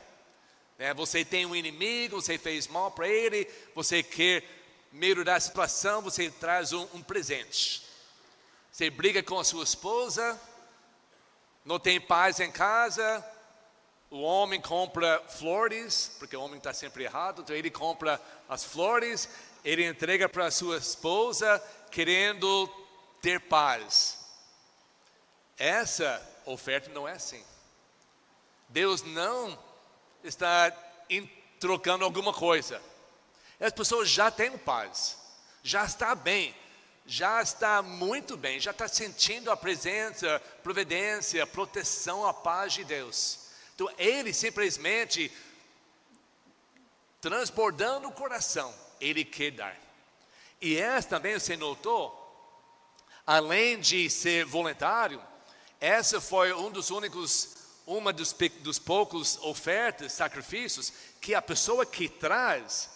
É, 0.80 0.94
você 0.94 1.24
tem 1.24 1.46
um 1.46 1.56
inimigo, 1.56 2.22
você 2.22 2.38
fez 2.38 2.68
mal 2.68 2.90
para 2.90 3.08
ele, 3.08 3.48
você 3.76 4.02
quer 4.02 4.44
melhorar 4.92 5.36
a 5.36 5.40
situação, 5.40 6.02
você 6.02 6.30
traz 6.32 6.74
um, 6.74 6.88
um 6.94 7.04
presente. 7.04 7.86
Você 8.72 8.90
briga 8.90 9.22
com 9.22 9.38
a 9.38 9.44
sua 9.44 9.64
esposa, 9.64 10.40
não 11.66 11.78
tem 11.78 12.00
paz 12.00 12.40
em 12.40 12.50
casa, 12.50 13.24
o 14.12 14.22
homem 14.22 14.60
compra 14.60 15.24
flores, 15.28 16.12
porque 16.18 16.36
o 16.36 16.42
homem 16.42 16.58
está 16.58 16.74
sempre 16.74 17.04
errado, 17.04 17.42
então 17.42 17.56
ele 17.56 17.70
compra 17.70 18.20
as 18.48 18.64
flores, 18.64 19.30
ele 19.64 19.86
entrega 19.86 20.28
para 20.28 20.48
a 20.48 20.52
sua 20.52 20.78
esposa, 20.78 21.62
querendo 21.92 22.68
ter 23.22 23.40
paz. 23.42 24.18
Essa 25.58 26.22
oferta 26.46 26.90
não 26.90 27.08
é 27.08 27.14
assim. 27.14 27.44
Deus 28.68 29.04
não 29.04 29.58
está 30.24 30.72
trocando 31.60 32.04
alguma 32.04 32.34
coisa. 32.34 32.82
As 33.60 33.74
pessoas 33.74 34.10
já 34.10 34.32
têm 34.32 34.58
paz, 34.58 35.18
já 35.62 35.84
está 35.84 36.16
bem, 36.16 36.56
já 37.06 37.42
está 37.42 37.82
muito 37.82 38.38
bem, 38.38 38.60
já 38.60 38.72
está 38.72 38.88
sentindo 38.88 39.52
a 39.52 39.58
presença, 39.58 40.42
providência, 40.64 41.46
proteção, 41.46 42.26
a 42.26 42.34
paz 42.34 42.74
de 42.74 42.84
Deus. 42.84 43.49
Então 43.80 43.90
ele 43.98 44.34
simplesmente 44.34 45.32
transbordando 47.22 48.10
o 48.10 48.12
coração, 48.12 48.76
ele 49.00 49.24
quer 49.24 49.52
dar. 49.52 49.78
E 50.60 50.76
essa 50.76 51.08
também 51.08 51.40
você 51.40 51.56
notou, 51.56 52.14
além 53.26 53.80
de 53.80 54.10
ser 54.10 54.44
voluntário, 54.44 55.24
essa 55.80 56.20
foi 56.20 56.52
um 56.52 56.70
dos 56.70 56.90
únicos, 56.90 57.56
uma 57.88 58.12
dos, 58.12 58.36
dos 58.60 58.78
poucos 58.78 59.38
ofertas, 59.44 60.12
sacrifícios 60.12 60.92
que 61.22 61.34
a 61.34 61.42
pessoa 61.42 61.86
que 61.86 62.10
traz, 62.10 62.90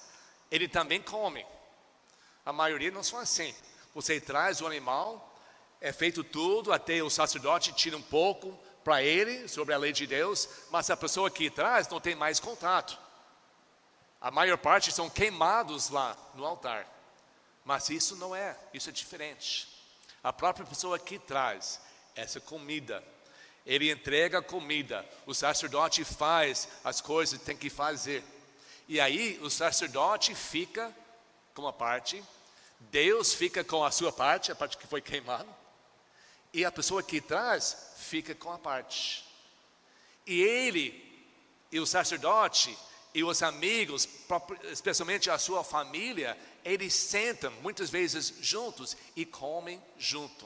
ele 0.51 0.67
também 0.67 1.01
come. 1.01 1.45
A 2.45 2.51
maioria 2.51 2.91
não 2.91 3.03
são 3.03 3.19
assim. 3.19 3.55
Você 3.95 4.19
traz 4.19 4.59
o 4.59 4.67
animal, 4.67 5.33
é 5.79 5.93
feito 5.93 6.25
tudo, 6.25 6.73
até 6.73 7.01
o 7.01 7.09
sacerdote 7.09 7.71
tira 7.71 7.95
um 7.95 8.01
pouco 8.01 8.59
para 8.83 9.01
ele 9.01 9.47
sobre 9.47 9.73
a 9.73 9.77
lei 9.77 9.91
de 9.91 10.05
Deus, 10.05 10.49
mas 10.69 10.89
a 10.89 10.97
pessoa 10.97 11.31
que 11.31 11.49
traz 11.49 11.87
não 11.87 11.99
tem 11.99 12.15
mais 12.15 12.39
contato. 12.39 12.97
A 14.19 14.31
maior 14.31 14.57
parte 14.57 14.91
são 14.91 15.09
queimados 15.09 15.89
lá 15.89 16.17
no 16.35 16.45
altar. 16.45 16.87
Mas 17.65 17.89
isso 17.89 18.15
não 18.15 18.35
é, 18.35 18.57
isso 18.73 18.89
é 18.89 18.91
diferente. 18.91 19.67
A 20.23 20.33
própria 20.33 20.65
pessoa 20.65 20.99
que 20.99 21.17
traz 21.17 21.79
essa 22.15 22.39
comida, 22.39 23.03
ele 23.65 23.91
entrega 23.91 24.39
a 24.39 24.43
comida, 24.43 25.05
o 25.25 25.33
sacerdote 25.33 26.03
faz 26.03 26.67
as 26.83 26.99
coisas 27.01 27.39
que 27.39 27.45
tem 27.45 27.57
que 27.57 27.69
fazer. 27.69 28.23
E 28.87 28.99
aí 28.99 29.39
o 29.41 29.49
sacerdote 29.49 30.35
fica 30.35 30.93
com 31.53 31.63
uma 31.63 31.73
parte, 31.73 32.23
Deus 32.79 33.33
fica 33.33 33.63
com 33.63 33.83
a 33.83 33.91
sua 33.91 34.11
parte, 34.11 34.51
a 34.51 34.55
parte 34.55 34.77
que 34.77 34.87
foi 34.87 35.01
queimada, 35.01 35.47
e 36.53 36.63
a 36.63 36.71
pessoa 36.71 37.01
que 37.01 37.19
traz 37.19 37.93
fica 37.97 38.35
com 38.35 38.51
a 38.51 38.59
parte. 38.59 39.25
E 40.25 40.41
ele 40.41 41.03
e 41.71 41.79
o 41.79 41.85
sacerdote 41.85 42.77
e 43.13 43.23
os 43.23 43.41
amigos, 43.43 44.07
especialmente 44.71 45.29
a 45.29 45.37
sua 45.37 45.63
família, 45.63 46.37
eles 46.63 46.93
sentam 46.93 47.51
muitas 47.61 47.89
vezes 47.89 48.33
juntos 48.41 48.95
e 49.15 49.25
comem 49.25 49.81
junto. 49.97 50.45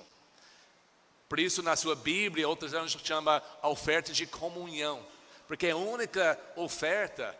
Por 1.30 1.40
isso, 1.40 1.62
na 1.62 1.76
sua 1.76 1.96
Bíblia, 1.96 2.48
outras 2.48 2.72
vezes 2.72 2.98
chama 3.04 3.44
a 3.62 3.70
oferta 3.70 4.14
de 4.14 4.26
comunhão, 4.26 5.06
porque 5.48 5.68
é 5.68 5.72
a 5.72 5.78
única 5.78 6.40
oferta 6.56 7.38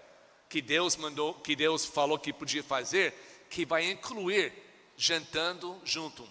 que 0.50 0.62
Deus 0.62 0.96
mandou, 0.96 1.34
que 1.34 1.56
Deus 1.56 1.86
falou 1.86 2.20
que 2.20 2.34
podia 2.34 2.64
fazer, 2.64 3.14
que 3.50 3.66
vai 3.66 3.90
incluir 3.90 4.54
jantando 4.98 5.80
junto, 5.84 6.28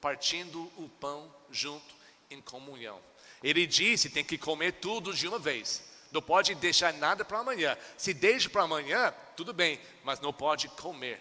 partindo 0.00 0.60
o 0.76 0.88
pão 1.00 1.32
junto 1.50 1.94
em 2.30 2.40
comunhão. 2.40 3.00
Ele 3.42 3.66
disse 3.66 4.10
tem 4.10 4.24
que 4.24 4.38
comer 4.38 4.72
tudo 4.74 5.12
de 5.12 5.26
uma 5.26 5.38
vez. 5.38 5.82
Não 6.10 6.22
pode 6.22 6.54
deixar 6.54 6.92
nada 6.94 7.24
para 7.24 7.38
amanhã. 7.38 7.76
Se 7.96 8.14
deixa 8.14 8.48
para 8.48 8.62
amanhã, 8.62 9.14
tudo 9.36 9.52
bem, 9.52 9.78
mas 10.02 10.20
não 10.20 10.32
pode 10.32 10.68
comer. 10.68 11.20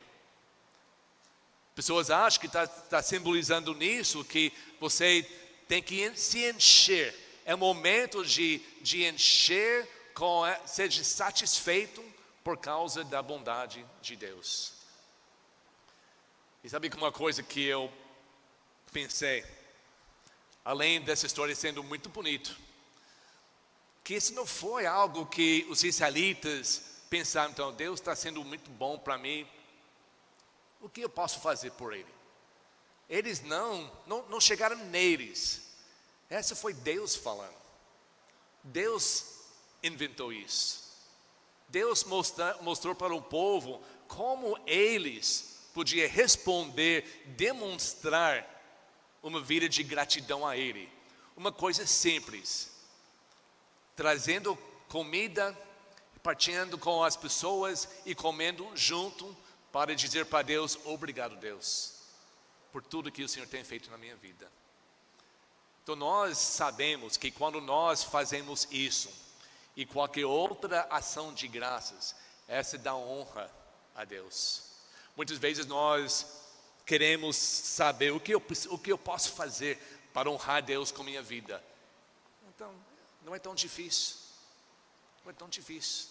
Pessoas 1.76 2.10
acham 2.10 2.40
que 2.40 2.48
está 2.48 2.66
tá 2.66 3.04
simbolizando 3.04 3.74
nisso 3.76 4.24
que 4.24 4.52
você 4.80 5.24
tem 5.68 5.84
que 5.84 6.16
se 6.16 6.50
encher. 6.50 7.13
É 7.46 7.56
momento 7.56 8.26
de, 8.26 8.60
de 8.82 9.06
encher, 9.06 9.88
com, 10.13 10.42
seja 10.66 11.04
satisfeito 11.04 12.04
por 12.44 12.58
causa 12.58 13.04
da 13.04 13.22
bondade 13.22 13.86
de 14.02 14.16
Deus. 14.16 14.74
E 16.63 16.70
sabe 16.70 16.90
que 16.90 16.98
uma 16.98 17.12
coisa 17.12 17.44
que 17.44 17.63
eu 17.63 17.92
pensei, 18.91 19.45
além 20.63 21.02
dessa 21.02 21.26
história 21.26 21.56
sendo 21.56 21.84
muito 21.84 22.10
bonito, 22.10 22.58
que 24.04 24.15
isso 24.15 24.34
não 24.34 24.45
foi 24.45 24.86
algo 24.86 25.26
que 25.26 25.65
os 25.69 25.84
israelitas 25.84 26.84
pensaram, 27.10 27.52
então, 27.52 27.73
Deus 27.73 28.00
está 28.00 28.15
sendo 28.15 28.43
muito 28.43 28.69
bom 28.71 28.97
para 28.97 29.17
mim, 29.17 29.47
o 30.82 30.89
que 30.89 31.02
eu 31.02 31.10
posso 31.10 31.39
fazer 31.39 31.71
por 31.71 31.93
ele? 31.93 32.13
Eles 33.10 33.41
não, 33.41 33.91
não, 34.06 34.28
não 34.30 34.41
chegaram 34.41 34.78
neles, 34.86 35.62
essa 36.30 36.56
foi 36.56 36.73
Deus 36.73 37.15
falando, 37.15 37.56
Deus 38.63 39.26
inventou 39.82 40.32
isso, 40.34 40.84
Deus 41.69 42.04
mostra, 42.04 42.58
mostrou 42.62 42.95
para 42.95 43.15
o 43.15 43.21
povo 43.21 43.82
como 44.08 44.58
eles 44.65 45.69
podiam 45.73 46.10
responder, 46.10 47.23
demonstrar 47.38 48.57
uma 49.22 49.42
vida 49.42 49.68
de 49.68 49.84
gratidão 49.84 50.46
a 50.46 50.56
Ele, 50.56 50.90
uma 51.36 51.52
coisa 51.52 51.86
simples, 51.86 52.72
trazendo 53.96 54.58
comida, 54.88 55.58
partilhando 56.24 56.78
com 56.78 57.04
as 57.04 57.16
pessoas 57.16 57.88
e 58.06 58.16
comendo 58.16 58.70
junto 58.76 59.36
para 59.72 59.96
dizer 59.96 60.26
para 60.26 60.44
Deus: 60.44 60.78
obrigado, 60.86 61.36
Deus, 61.38 61.94
por 62.72 62.84
tudo 62.84 63.12
que 63.12 63.24
o 63.24 63.30
Senhor 63.30 63.48
tem 63.48 63.64
feito 63.64 63.90
na 63.90 63.98
minha 63.98 64.16
vida. 64.16 64.52
Então, 65.84 65.96
nós 65.96 66.38
sabemos 66.38 67.16
que 67.16 67.32
quando 67.32 67.62
nós 67.62 68.04
fazemos 68.04 68.68
isso 68.72 69.10
e 69.76 69.86
qualquer 69.86 70.26
outra 70.26 70.82
ação 70.90 71.34
de 71.34 71.48
graças, 71.48 72.14
essa 72.48 72.78
dá 72.78 72.94
honra 72.96 73.50
a 73.96 74.04
Deus. 74.04 74.64
Muitas 75.16 75.38
vezes 75.38 75.66
nós 75.66 76.47
queremos 76.88 77.36
saber 77.36 78.13
o 78.13 78.19
que 78.19 78.34
eu, 78.34 78.41
o 78.69 78.78
que 78.80 78.91
eu 78.91 78.97
posso 78.97 79.34
fazer 79.34 79.78
para 80.13 80.32
honrar 80.32 80.63
Deus 80.63 80.89
com 80.89 81.04
minha 81.04 81.21
vida. 81.21 81.62
Então, 82.47 82.73
não 83.23 83.36
é 83.36 83.39
tão 83.39 83.54
difícil. 83.54 84.15
Não 85.23 85.32
é 85.32 85.34
tão 85.34 85.50
difícil. 85.50 86.08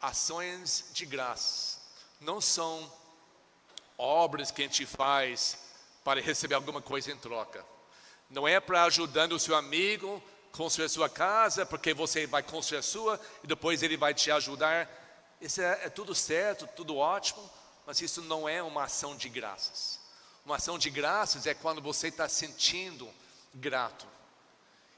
Ações 0.00 0.90
de 0.92 1.06
graça 1.06 1.80
não 2.20 2.42
são 2.42 2.92
obras 3.96 4.50
que 4.50 4.60
a 4.60 4.66
gente 4.66 4.84
faz 4.84 5.58
para 6.04 6.20
receber 6.20 6.54
alguma 6.54 6.82
coisa 6.82 7.10
em 7.10 7.16
troca. 7.16 7.64
Não 8.28 8.46
é 8.46 8.60
para 8.60 8.84
ajudando 8.84 9.32
o 9.32 9.40
seu 9.40 9.56
amigo 9.56 10.22
construir 10.52 10.84
a 10.84 10.88
sua 10.90 11.08
casa, 11.08 11.64
porque 11.64 11.94
você 11.94 12.26
vai 12.26 12.42
construir 12.42 12.78
a 12.78 12.82
sua 12.82 13.18
e 13.42 13.46
depois 13.46 13.82
ele 13.82 13.96
vai 13.96 14.12
te 14.12 14.30
ajudar. 14.30 14.88
Isso 15.40 15.62
é, 15.62 15.86
é 15.86 15.88
tudo 15.88 16.14
certo, 16.14 16.66
tudo 16.76 16.96
ótimo, 16.96 17.50
mas 17.86 18.00
isso 18.00 18.22
não 18.22 18.48
é 18.48 18.62
uma 18.62 18.84
ação 18.84 19.16
de 19.16 19.28
graças. 19.28 20.00
Uma 20.44 20.56
ação 20.56 20.78
de 20.78 20.90
graças 20.90 21.46
é 21.46 21.54
quando 21.54 21.80
você 21.80 22.08
está 22.08 22.28
sentindo 22.28 23.08
grato 23.54 24.06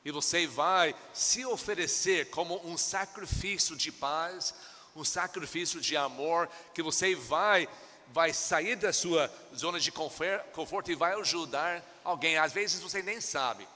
e 0.06 0.10
você 0.12 0.46
vai 0.46 0.94
se 1.12 1.44
oferecer 1.44 2.30
como 2.30 2.64
um 2.64 2.78
sacrifício 2.78 3.74
de 3.74 3.90
paz, 3.90 4.54
um 4.94 5.04
sacrifício 5.04 5.80
de 5.80 5.96
amor, 5.96 6.48
que 6.72 6.80
você 6.80 7.16
vai 7.16 7.68
vai 8.12 8.32
sair 8.32 8.76
da 8.76 8.92
sua 8.92 9.28
zona 9.52 9.80
de 9.80 9.90
conforto 9.90 10.92
e 10.92 10.94
vai 10.94 11.18
ajudar 11.18 11.82
alguém. 12.04 12.38
Às 12.38 12.52
vezes 12.52 12.80
você 12.80 13.02
nem 13.02 13.20
sabe. 13.20 13.66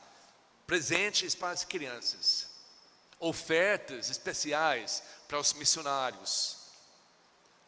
Presentes 0.69 1.35
para 1.35 1.51
as 1.51 1.65
crianças, 1.65 2.49
ofertas 3.19 4.09
especiais 4.09 5.03
para 5.27 5.41
os 5.41 5.53
missionários, 5.53 6.59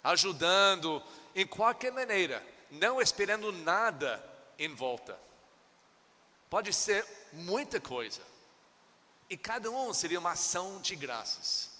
ajudando 0.04 1.02
em 1.34 1.46
qualquer 1.46 1.92
maneira, 1.92 2.44
não 2.70 3.00
esperando 3.00 3.52
nada 3.52 4.22
em 4.58 4.74
volta. 4.74 5.18
Pode 6.48 6.72
ser 6.72 7.06
muita 7.32 7.80
coisa. 7.80 8.20
E 9.28 9.36
cada 9.36 9.70
um 9.70 9.92
seria 9.94 10.18
uma 10.18 10.32
ação 10.32 10.80
de 10.80 10.94
graças. 10.94 11.70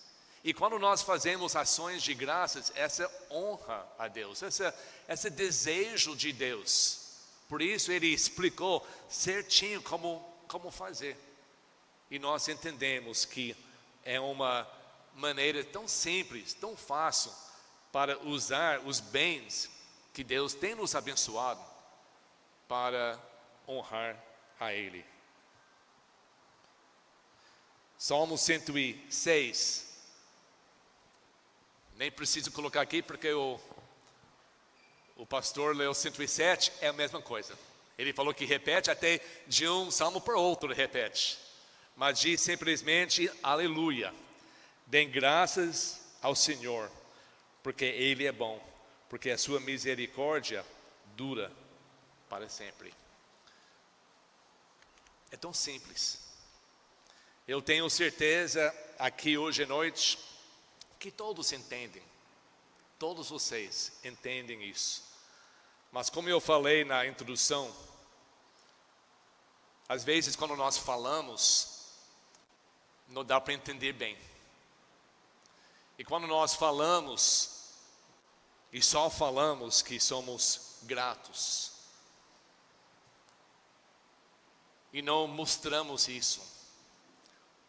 E 0.45 0.53
quando 0.53 0.79
nós 0.79 1.03
fazemos 1.03 1.55
ações 1.55 2.03
de 2.03 2.15
graças, 2.15 2.73
essa 2.75 3.11
honra 3.31 3.87
a 3.99 4.09
Deus, 4.09 4.43
essa, 4.43 4.75
esse 5.09 5.31
desejo 5.31 6.17
de 6.17 6.33
Deus. 6.33 7.01
Por 7.49 7.63
isso 7.63 7.93
ele 7.93 8.09
explicou 8.09 8.87
certinho 9.09 9.83
como, 9.83 10.21
como 10.49 10.71
fazer. 10.71 11.17
E 12.11 12.19
nós 12.19 12.49
entendemos 12.49 13.25
que 13.25 13.57
é 14.05 14.19
uma 14.19 14.67
maneira 15.15 15.63
tão 15.63 15.87
simples, 15.87 16.55
tão 16.55 16.77
fácil 16.77 17.31
para 17.93 18.19
usar 18.21 18.81
os 18.81 18.99
bens 18.99 19.71
que 20.15 20.25
Deus 20.25 20.55
tem 20.55 20.75
nos 20.75 20.95
abençoado 20.95 21.63
para 22.67 23.21
honrar 23.69 24.17
a 24.59 24.73
Ele. 24.73 25.05
Salmo 27.99 28.37
106. 28.37 29.93
Nem 31.95 32.11
preciso 32.11 32.51
colocar 32.51 32.81
aqui 32.81 33.03
porque 33.03 33.33
o, 33.33 33.61
o 35.17 35.25
pastor 35.25 35.77
leu 35.77 35.95
107, 35.95 36.73
é 36.81 36.89
a 36.89 36.93
mesma 36.93 37.23
coisa. 37.23 37.57
Ele 37.97 38.13
falou 38.13 38.35
que 38.35 38.45
repete 38.45 38.91
até 38.91 39.21
de 39.47 39.69
um 39.69 39.91
salmo 39.91 40.21
para 40.21 40.37
outro, 40.37 40.73
repete. 40.73 41.39
Mas 41.95 42.19
diz 42.19 42.41
simplesmente 42.41 43.31
aleluia. 43.43 44.13
Dêem 44.87 45.09
graças 45.09 46.01
ao 46.21 46.35
Senhor, 46.35 46.91
porque 47.63 47.85
Ele 47.85 48.27
é 48.27 48.33
bom, 48.33 48.61
porque 49.09 49.31
a 49.31 49.39
sua 49.39 49.61
misericórdia 49.61 50.65
dura 51.17 51.53
para 52.29 52.49
sempre. 52.49 52.93
É 55.31 55.37
tão 55.37 55.53
simples. 55.53 56.21
Eu 57.47 57.61
tenho 57.61 57.89
certeza 57.91 58.75
aqui 58.99 59.37
hoje 59.37 59.65
à 59.65 59.67
noite 59.67 60.19
que 60.99 61.11
todos 61.11 61.53
entendem, 61.53 62.03
todos 62.99 63.31
vocês 63.31 63.93
entendem 64.05 64.63
isso. 64.65 65.03
Mas 65.91 66.09
como 66.09 66.29
eu 66.29 66.41
falei 66.41 66.85
na 66.85 67.07
introdução, 67.07 67.75
às 69.89 70.05
vezes 70.05 70.37
quando 70.37 70.57
nós 70.57 70.79
falamos, 70.79 71.89
não 73.09 73.25
dá 73.25 73.41
para 73.41 73.53
entender 73.53 73.93
bem. 73.93 74.17
E 75.99 76.05
quando 76.05 76.27
nós 76.27 76.55
falamos, 76.55 77.52
e 78.73 78.83
só 78.83 79.11
falamos 79.11 79.83
que 79.83 80.01
somos 80.01 80.79
gratos, 80.83 81.73
e 84.93 85.01
não 85.01 85.27
mostramos 85.27 86.09
isso, 86.09 86.43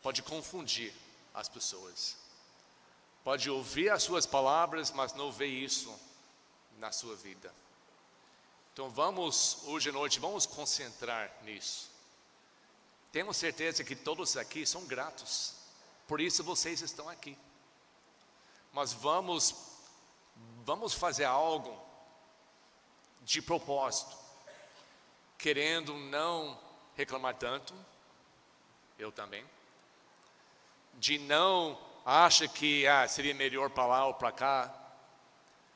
pode 0.02 0.22
confundir 0.22 0.94
as 1.34 1.48
pessoas. 1.48 2.18
Pode 3.24 3.50
ouvir 3.50 3.90
as 3.90 4.04
suas 4.04 4.26
palavras, 4.26 4.92
mas 4.92 5.14
não 5.14 5.32
ver 5.32 5.48
isso 5.48 5.98
na 6.78 6.92
sua 6.92 7.16
vida. 7.16 7.54
Então 8.74 8.90
vamos, 8.90 9.60
hoje 9.64 9.90
à 9.90 9.94
noite, 9.94 10.20
vamos 10.20 10.46
concentrar 10.46 11.32
nisso. 11.44 11.90
Temos 13.12 13.38
certeza 13.38 13.84
que 13.84 13.96
todos 13.96 14.36
aqui 14.36 14.66
são 14.66 14.84
gratos, 14.86 15.54
por 16.08 16.20
isso 16.20 16.44
vocês 16.44 16.82
estão 16.82 17.08
aqui. 17.08 17.38
Mas 18.74 18.92
vamos, 18.92 19.56
vamos 20.66 20.94
fazer 20.94 21.26
algo 21.26 21.78
de 23.22 23.42
propósito, 23.42 24.16
querendo 25.38 25.94
não 25.94 26.60
reclamar 26.96 27.36
tanto, 27.36 27.74
eu 28.98 29.12
também, 29.12 29.46
de 30.96 31.18
não 31.18 31.78
acha 32.06 32.48
que 32.48 32.86
ah, 32.88 33.08
seria 33.08 33.34
melhor 33.34 33.70
para 33.70 33.86
lá 33.86 34.06
ou 34.08 34.14
para 34.14 34.32
cá, 34.32 34.74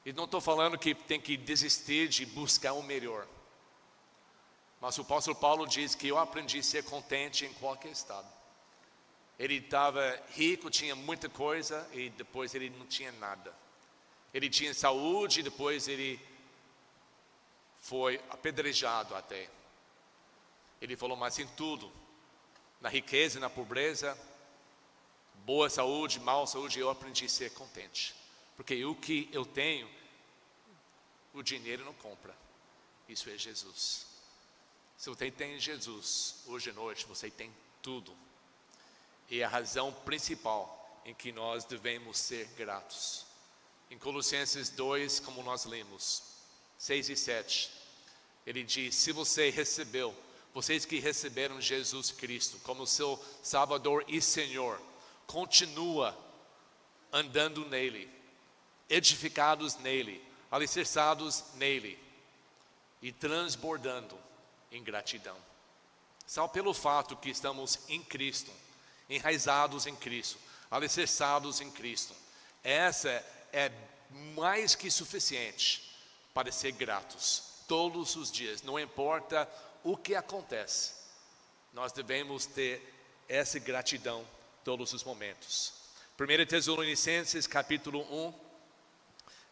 e 0.06 0.14
não 0.14 0.24
estou 0.24 0.40
falando 0.40 0.78
que 0.78 0.96
tem 0.96 1.20
que 1.20 1.36
desistir 1.36 2.08
de 2.08 2.26
buscar 2.26 2.74
o 2.74 2.84
melhor. 2.84 3.28
Mas 4.80 4.98
o 4.98 5.02
apóstolo 5.02 5.36
Paulo 5.36 5.68
diz 5.68 5.96
que 5.96 6.08
eu 6.08 6.18
aprendi 6.18 6.60
a 6.60 6.64
ser 6.64 6.84
contente 6.86 7.46
em 7.46 7.54
qualquer 7.54 7.92
estado. 7.92 8.28
Ele 9.38 9.56
estava 9.56 10.18
rico, 10.30 10.70
tinha 10.70 10.96
muita 10.96 11.28
coisa 11.28 11.88
e 11.92 12.10
depois 12.12 12.56
ele 12.56 12.70
não 12.70 12.86
tinha 12.86 13.12
nada. 13.14 13.54
Ele 14.38 14.52
tinha 14.52 14.72
saúde 14.72 15.40
e 15.40 15.44
depois 15.44 15.88
ele 15.88 16.24
foi 17.80 18.22
apedrejado 18.30 19.16
até. 19.16 19.50
Ele 20.80 20.96
falou, 20.96 21.18
mas 21.18 21.40
em 21.40 21.48
tudo, 21.48 21.92
na 22.80 22.88
riqueza 22.88 23.40
e 23.40 23.42
na 23.42 23.50
pobreza, 23.50 24.16
boa 25.44 25.72
saúde, 25.72 26.20
mal 26.20 26.46
saúde, 26.46 26.80
eu 26.80 26.88
aprendi 26.88 27.26
a 27.26 27.30
ser 27.30 27.52
contente. 27.54 28.14
Porque 28.56 28.86
o 28.86 28.94
que 28.94 29.28
eu 29.32 29.44
tenho, 29.44 29.90
o 31.34 31.42
dinheiro 31.42 31.84
não 31.84 31.96
compra. 31.96 32.36
Isso 33.10 33.32
é 33.32 33.38
Jesus. 33.40 34.06
Se 35.00 35.10
você 35.10 35.32
tem 35.32 35.60
Jesus, 35.60 36.44
hoje 36.46 36.70
à 36.70 36.74
noite 36.74 37.08
você 37.08 37.32
tem 37.32 37.52
tudo. 37.82 38.16
E 39.32 39.42
a 39.42 39.50
razão 39.50 39.92
principal 39.92 41.02
em 41.04 41.16
que 41.16 41.32
nós 41.32 41.66
devemos 41.66 42.20
ser 42.20 42.46
gratos. 42.50 43.27
Em 43.90 43.98
Colossenses 43.98 44.70
2, 44.70 45.20
como 45.22 45.42
nós 45.44 45.66
lemos, 45.66 46.24
6 46.78 47.10
e 47.10 47.16
7, 47.16 47.72
ele 48.46 48.64
diz: 48.64 48.96
Se 48.96 49.12
você 49.12 49.50
recebeu, 49.50 50.14
vocês 50.54 50.86
que 50.86 51.00
receberam 51.00 51.62
Jesus 51.62 52.12
Cristo 52.12 52.60
como 52.64 52.88
seu 52.88 53.24
Salvador 53.42 54.04
e 54.08 54.22
Senhor, 54.22 54.82
continua 55.26 56.18
andando 57.12 57.66
nele, 57.66 58.10
edificados 58.90 59.76
nele, 59.78 60.22
alicerçados 60.52 61.44
nele 61.56 61.98
e 63.02 63.12
transbordando 63.12 64.18
em 64.72 64.84
gratidão. 64.84 65.38
Só 66.26 66.48
pelo 66.48 66.74
fato 66.74 67.16
que 67.16 67.30
estamos 67.30 67.80
em 67.88 68.04
Cristo, 68.04 68.52
enraizados 69.10 69.88
em 69.88 69.96
Cristo, 69.96 70.38
alicerçados 70.70 71.62
em 71.62 71.72
Cristo. 71.72 72.14
Essa 72.64 73.24
é 73.58 73.72
mais 74.36 74.76
que 74.76 74.92
suficiente 74.92 75.92
para 76.32 76.52
ser 76.52 76.74
gratos 76.74 77.64
todos 77.68 78.16
os 78.16 78.32
dias, 78.32 78.62
não 78.62 78.80
importa 78.80 79.50
o 79.84 79.98
que 79.98 80.14
acontece. 80.14 80.94
Nós 81.74 81.92
devemos 81.92 82.46
ter 82.46 82.82
essa 83.28 83.58
gratidão 83.58 84.24
todos 84.64 84.94
os 84.94 85.04
momentos. 85.04 85.74
1 86.20 86.46
Tessalonicenses 86.46 87.48
capítulo 87.48 88.02
1, 88.28 88.34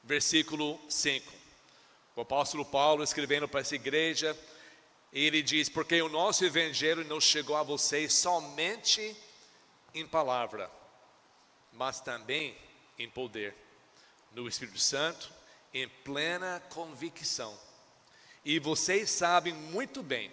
versículo 0.04 0.80
5. 0.88 1.34
O 2.16 2.22
apóstolo 2.22 2.64
Paulo 2.64 3.04
escrevendo 3.04 3.48
para 3.48 3.62
essa 3.62 3.76
igreja, 3.76 4.38
ele 5.12 5.42
diz: 5.42 5.68
Porque 5.68 6.00
o 6.02 6.10
nosso 6.10 6.46
evangelho 6.46 7.04
não 7.06 7.20
chegou 7.20 7.56
a 7.56 7.64
vocês 7.64 8.14
somente 8.14 9.16
em 9.96 10.08
palavra, 10.08 10.70
mas 11.74 12.00
também 12.00 12.56
em 12.98 13.10
poder, 13.10 13.65
no 14.36 14.48
Espírito 14.50 14.80
Santo, 14.80 15.32
em 15.74 15.88
plena 15.88 16.62
convicção. 16.70 17.58
E 18.44 18.60
vocês 18.60 19.10
sabem 19.10 19.54
muito 19.54 20.04
bem 20.04 20.32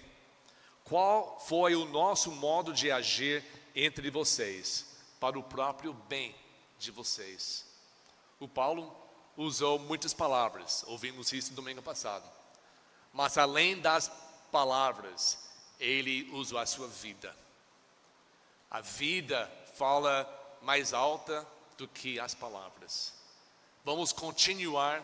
qual 0.85 1.41
foi 1.41 1.77
o 1.77 1.87
nosso 1.87 2.31
modo 2.33 2.73
de 2.73 2.91
agir 2.91 3.45
entre 3.75 4.11
vocês, 4.11 4.87
para 5.21 5.39
o 5.39 5.43
próprio 5.43 5.95
bem 5.95 6.35
de 6.79 6.91
vocês. 6.91 7.65
O 8.41 8.49
Paulo 8.49 8.95
usou 9.37 9.79
muitas 9.79 10.13
palavras, 10.13 10.85
ouvimos 10.89 11.33
isso 11.33 11.51
no 11.51 11.57
domingo 11.57 11.81
passado. 11.81 12.29
Mas 13.13 13.39
além 13.39 13.81
das 13.81 14.11
palavras, 14.51 15.39
ele 15.79 16.29
usou 16.33 16.59
a 16.59 16.67
sua 16.67 16.89
vida. 16.89 17.35
A 18.71 18.81
vida 18.81 19.51
fala 19.75 20.29
mais 20.61 20.93
alta 20.93 21.47
do 21.79 21.87
que 21.87 22.19
as 22.19 22.35
palavras. 22.35 23.22
Vamos 23.85 24.13
continuar 24.13 25.03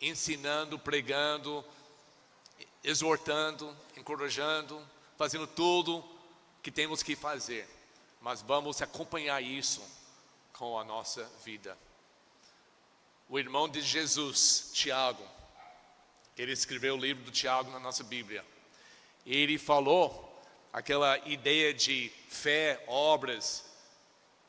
ensinando, 0.00 0.78
pregando, 0.78 1.64
exortando, 2.82 3.74
encorajando, 3.96 4.80
fazendo 5.16 5.46
tudo 5.46 6.04
que 6.62 6.70
temos 6.70 7.02
que 7.02 7.16
fazer, 7.16 7.68
mas 8.20 8.42
vamos 8.42 8.82
acompanhar 8.82 9.42
isso 9.42 9.82
com 10.52 10.78
a 10.78 10.84
nossa 10.84 11.24
vida 11.44 11.76
o 13.28 13.38
irmão 13.38 13.68
de 13.68 13.80
Jesus, 13.80 14.70
Tiago, 14.74 15.24
ele 16.36 16.52
escreveu 16.52 16.94
o 16.94 16.98
livro 16.98 17.24
do 17.24 17.30
Tiago 17.30 17.70
na 17.70 17.80
nossa 17.80 18.04
Bíblia. 18.04 18.44
Ele 19.24 19.58
falou 19.58 20.42
aquela 20.72 21.18
ideia 21.26 21.72
de 21.72 22.12
fé, 22.28 22.82
obras. 22.86 23.64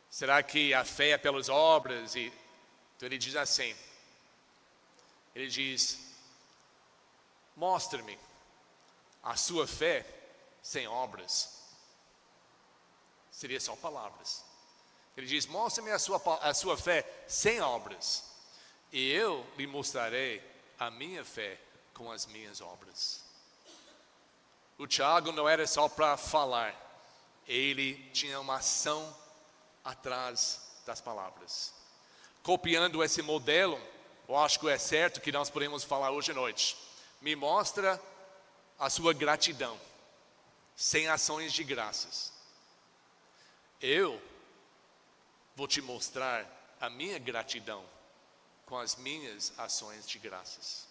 Será 0.09 0.43
que 0.43 0.73
a 0.73 0.83
fé 0.83 1.11
é 1.11 1.17
pelas 1.17 1.47
obras? 1.47 2.15
E, 2.15 2.31
então 2.95 3.07
ele 3.07 3.17
diz 3.17 3.35
assim: 3.35 3.75
ele 5.33 5.47
diz, 5.47 5.99
mostre-me 7.55 8.17
a 9.23 9.35
sua 9.35 9.67
fé 9.67 10.05
sem 10.61 10.87
obras. 10.87 11.63
Seria 13.31 13.59
só 13.59 13.75
palavras. 13.75 14.45
Ele 15.17 15.27
diz: 15.27 15.45
mostre-me 15.45 15.91
a 15.91 15.99
sua, 15.99 16.21
a 16.41 16.53
sua 16.53 16.77
fé 16.77 17.05
sem 17.27 17.59
obras 17.61 18.35
e 18.95 19.11
eu 19.11 19.45
lhe 19.57 19.67
mostrarei 19.67 20.41
a 20.79 20.89
minha 20.89 21.25
fé 21.25 21.59
com 21.93 22.09
as 22.09 22.25
minhas 22.25 22.61
obras. 22.61 23.25
O 24.77 24.87
Tiago 24.87 25.33
não 25.33 25.49
era 25.49 25.67
só 25.67 25.89
para 25.89 26.15
falar, 26.15 26.73
ele 27.45 27.95
tinha 28.11 28.39
uma 28.39 28.55
ação 28.55 29.13
atrás 29.83 30.61
das 30.85 31.01
palavras. 31.01 31.73
Copiando 32.45 33.03
esse 33.03 33.23
modelo, 33.23 33.81
eu 34.29 34.37
acho 34.37 34.59
que 34.59 34.69
é 34.69 34.77
certo 34.77 35.19
que 35.19 35.31
nós 35.31 35.49
podemos 35.49 35.83
falar 35.83 36.11
hoje 36.11 36.29
à 36.29 36.35
noite. 36.35 36.77
Me 37.19 37.35
mostra 37.35 37.99
a 38.77 38.87
sua 38.87 39.13
gratidão, 39.15 39.81
sem 40.75 41.07
ações 41.07 41.51
de 41.51 41.63
graças. 41.63 42.31
Eu 43.81 44.21
vou 45.55 45.67
te 45.67 45.81
mostrar 45.81 46.45
a 46.79 46.87
minha 46.87 47.17
gratidão 47.17 47.83
com 48.67 48.77
as 48.77 48.95
minhas 48.95 49.51
ações 49.57 50.07
de 50.07 50.19
graças. 50.19 50.85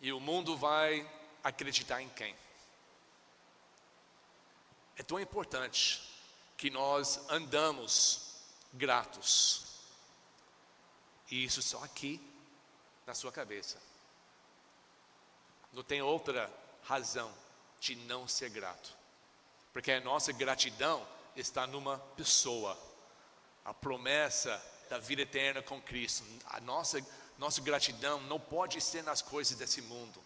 E 0.00 0.14
o 0.14 0.18
mundo 0.18 0.56
vai 0.56 1.06
acreditar 1.44 2.00
em 2.00 2.08
quem? 2.08 2.34
É 4.96 5.02
tão 5.02 5.20
importante 5.20 6.00
que 6.56 6.70
nós 6.70 7.20
andamos 7.28 8.32
gratos. 8.72 9.69
E 11.30 11.44
isso 11.44 11.62
só 11.62 11.82
aqui 11.84 12.20
na 13.06 13.14
sua 13.14 13.30
cabeça. 13.30 13.78
Não 15.72 15.82
tem 15.82 16.02
outra 16.02 16.52
razão 16.82 17.32
de 17.78 17.94
não 17.94 18.26
ser 18.26 18.50
grato. 18.50 18.96
Porque 19.72 19.92
a 19.92 20.00
nossa 20.00 20.32
gratidão 20.32 21.06
está 21.36 21.66
numa 21.66 21.98
pessoa. 22.16 22.76
A 23.64 23.72
promessa 23.72 24.60
da 24.88 24.98
vida 24.98 25.22
eterna 25.22 25.62
com 25.62 25.80
Cristo. 25.80 26.24
A 26.46 26.60
nossa, 26.60 27.04
nossa 27.38 27.60
gratidão 27.60 28.20
não 28.22 28.40
pode 28.40 28.80
ser 28.80 29.04
nas 29.04 29.22
coisas 29.22 29.56
desse 29.56 29.80
mundo. 29.82 30.20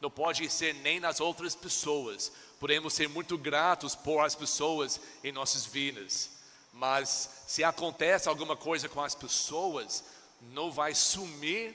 Não 0.00 0.10
pode 0.10 0.48
ser 0.48 0.74
nem 0.76 0.98
nas 0.98 1.20
outras 1.20 1.54
pessoas. 1.54 2.32
Podemos 2.58 2.94
ser 2.94 3.08
muito 3.08 3.36
gratos 3.36 3.94
por 3.94 4.24
as 4.24 4.34
pessoas 4.34 4.98
em 5.22 5.30
nossas 5.30 5.66
vidas. 5.66 6.39
Mas 6.72 7.44
se 7.46 7.64
acontece 7.64 8.28
alguma 8.28 8.56
coisa 8.56 8.88
com 8.88 9.02
as 9.02 9.14
pessoas, 9.14 10.04
não 10.40 10.70
vai 10.70 10.94
sumir. 10.94 11.74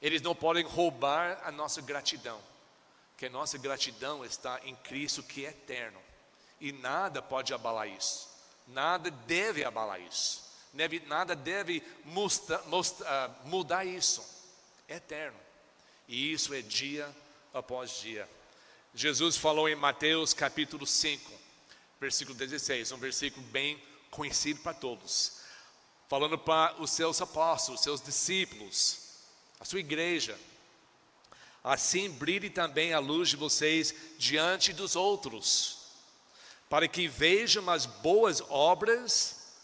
Eles 0.00 0.22
não 0.22 0.34
podem 0.34 0.64
roubar 0.64 1.40
a 1.44 1.50
nossa 1.50 1.80
gratidão. 1.80 2.40
Que 3.16 3.26
a 3.26 3.30
nossa 3.30 3.58
gratidão 3.58 4.24
está 4.24 4.60
em 4.64 4.74
Cristo 4.76 5.22
que 5.22 5.46
é 5.46 5.50
eterno. 5.50 6.00
E 6.60 6.72
nada 6.72 7.20
pode 7.20 7.52
abalar 7.52 7.88
isso. 7.88 8.28
Nada 8.66 9.10
deve 9.10 9.64
abalar 9.64 10.00
isso 10.00 10.44
nada 11.06 11.36
deve 11.36 11.82
musta, 12.04 12.58
musta, 12.66 13.04
uh, 13.04 13.48
mudar 13.48 13.84
isso. 13.84 14.24
É 14.88 14.96
eterno. 14.96 15.38
E 16.08 16.32
isso 16.32 16.52
é 16.52 16.60
dia 16.60 17.08
após 17.52 18.00
dia. 18.00 18.28
Jesus 18.94 19.36
falou 19.36 19.68
em 19.68 19.74
Mateus 19.74 20.34
capítulo 20.34 20.86
5, 20.86 21.32
versículo 22.04 22.36
16, 22.36 22.92
um 22.92 22.98
versículo 22.98 23.46
bem 23.46 23.82
conhecido 24.10 24.60
para 24.60 24.74
todos. 24.74 25.40
Falando 26.06 26.36
para 26.36 26.78
os 26.82 26.90
seus 26.90 27.18
apóstolos, 27.22 27.80
seus 27.80 28.02
discípulos, 28.02 28.98
a 29.58 29.64
sua 29.64 29.80
igreja. 29.80 30.38
Assim 31.62 32.10
brilhe 32.10 32.50
também 32.50 32.92
a 32.92 32.98
luz 32.98 33.30
de 33.30 33.36
vocês 33.36 33.94
diante 34.18 34.70
dos 34.74 34.94
outros, 34.94 35.78
para 36.68 36.86
que 36.86 37.08
vejam 37.08 37.70
as 37.70 37.86
boas 37.86 38.42
obras 38.50 39.54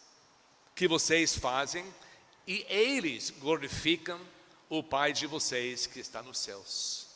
que 0.74 0.88
vocês 0.88 1.36
fazem 1.36 1.84
e 2.46 2.64
eles 2.70 3.28
glorificam 3.28 4.18
o 4.70 4.82
Pai 4.82 5.12
de 5.12 5.26
vocês 5.26 5.86
que 5.86 6.00
está 6.00 6.22
nos 6.22 6.38
céus. 6.38 7.06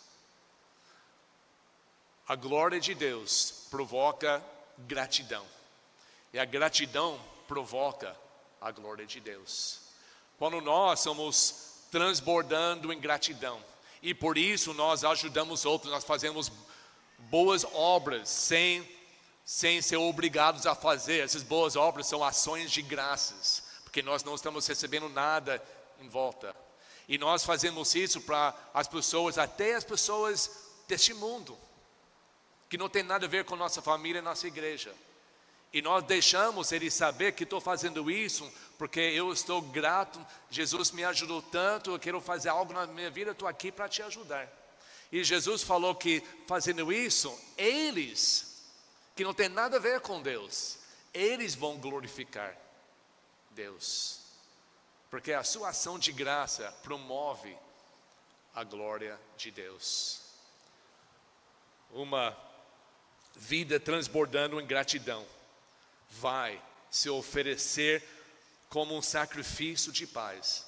A 2.29 2.35
glória 2.35 2.79
de 2.79 2.95
Deus 2.95 3.67
provoca 3.71 4.45
gratidão, 4.79 5.45
e 6.33 6.39
a 6.39 6.45
gratidão 6.45 7.21
provoca 7.47 8.17
a 8.61 8.71
glória 8.71 9.07
de 9.07 9.21
Deus. 9.21 9.81
Quando 10.39 10.61
nós 10.61 11.01
somos 11.01 11.87
transbordando 11.91 12.93
em 12.93 12.99
gratidão, 12.99 13.63
e 14.03 14.13
por 14.13 14.37
isso 14.37 14.75
nós 14.75 15.05
ajudamos 15.05 15.65
outros, 15.65 15.93
nós 15.93 16.05
fazemos 16.05 16.51
boas 17.31 17.65
obras 17.73 18.29
sem 18.29 18.87
sem 19.45 19.83
ser 19.83 19.97
obrigados 19.97 20.67
a 20.67 20.75
fazer. 20.75 21.23
Essas 21.23 21.43
boas 21.43 21.77
obras 21.77 22.07
são 22.07 22.25
ações 22.25 22.71
de 22.71 22.81
graças, 22.81 23.63
porque 23.83 24.03
nós 24.03 24.25
não 24.25 24.35
estamos 24.35 24.67
recebendo 24.67 25.09
nada 25.09 25.63
em 26.01 26.09
volta. 26.09 26.57
E 27.07 27.19
nós 27.19 27.45
fazemos 27.45 27.95
isso 27.95 28.21
para 28.23 28.55
as 28.73 28.89
pessoas, 28.89 29.37
até 29.37 29.75
as 29.75 29.85
pessoas 29.85 30.51
deste 30.89 31.13
mundo, 31.13 31.59
que 32.69 32.79
não 32.79 32.89
tem 32.89 33.03
nada 33.03 33.27
a 33.27 33.29
ver 33.29 33.45
com 33.45 33.57
nossa 33.57 33.83
família 33.83 34.19
e 34.19 34.23
nossa 34.23 34.47
igreja. 34.47 34.95
E 35.73 35.83
nós 35.83 36.05
deixamos 36.05 36.71
eles 36.71 36.95
saber 36.95 37.33
que 37.33 37.43
estou 37.43 37.61
fazendo 37.61 38.09
isso 38.11 38.51
porque 38.79 39.01
eu 39.01 39.33
estou 39.33 39.61
grato, 39.61 40.25
Jesus 40.51 40.91
me 40.91 41.05
ajudou 41.05 41.43
tanto, 41.43 41.91
eu 41.91 41.99
quero 41.99 42.21
fazer 42.21 42.49
algo 42.49 42.73
na 42.73 42.87
minha 42.87 43.11
vida, 43.11 43.33
estou 43.33 43.49
aqui 43.49 43.73
para 43.73 43.89
te 43.89 44.03
ajudar. 44.03 44.49
E 45.11 45.23
Jesus 45.23 45.63
falou 45.63 45.95
que 45.95 46.23
fazendo 46.47 46.93
isso, 46.93 47.37
eles 47.57 48.63
que 49.15 49.25
não 49.25 49.35
tem 49.35 49.49
nada 49.49 49.77
a 49.77 49.81
ver 49.81 50.01
com 50.01 50.21
Deus, 50.21 50.79
eles 51.13 51.55
vão 51.55 51.79
glorificar 51.79 52.57
Deus, 53.51 54.21
porque 55.11 55.33
a 55.33 55.45
sua 55.45 55.69
ação 55.69 55.99
de 55.99 56.11
graça 56.11 56.73
promove 56.83 57.57
a 58.55 58.65
glória 58.65 59.19
de 59.37 59.51
Deus. 59.51 60.21
Uma 61.93 62.37
vida 63.37 63.81
transbordando 63.81 64.61
em 64.61 64.67
gratidão 64.67 65.27
vai 66.11 66.61
se 66.91 67.11
oferecer 67.11 68.03
como 68.69 68.97
um 68.97 69.03
sacrifício 69.03 69.93
de 69.93 70.07
paz 70.07 70.67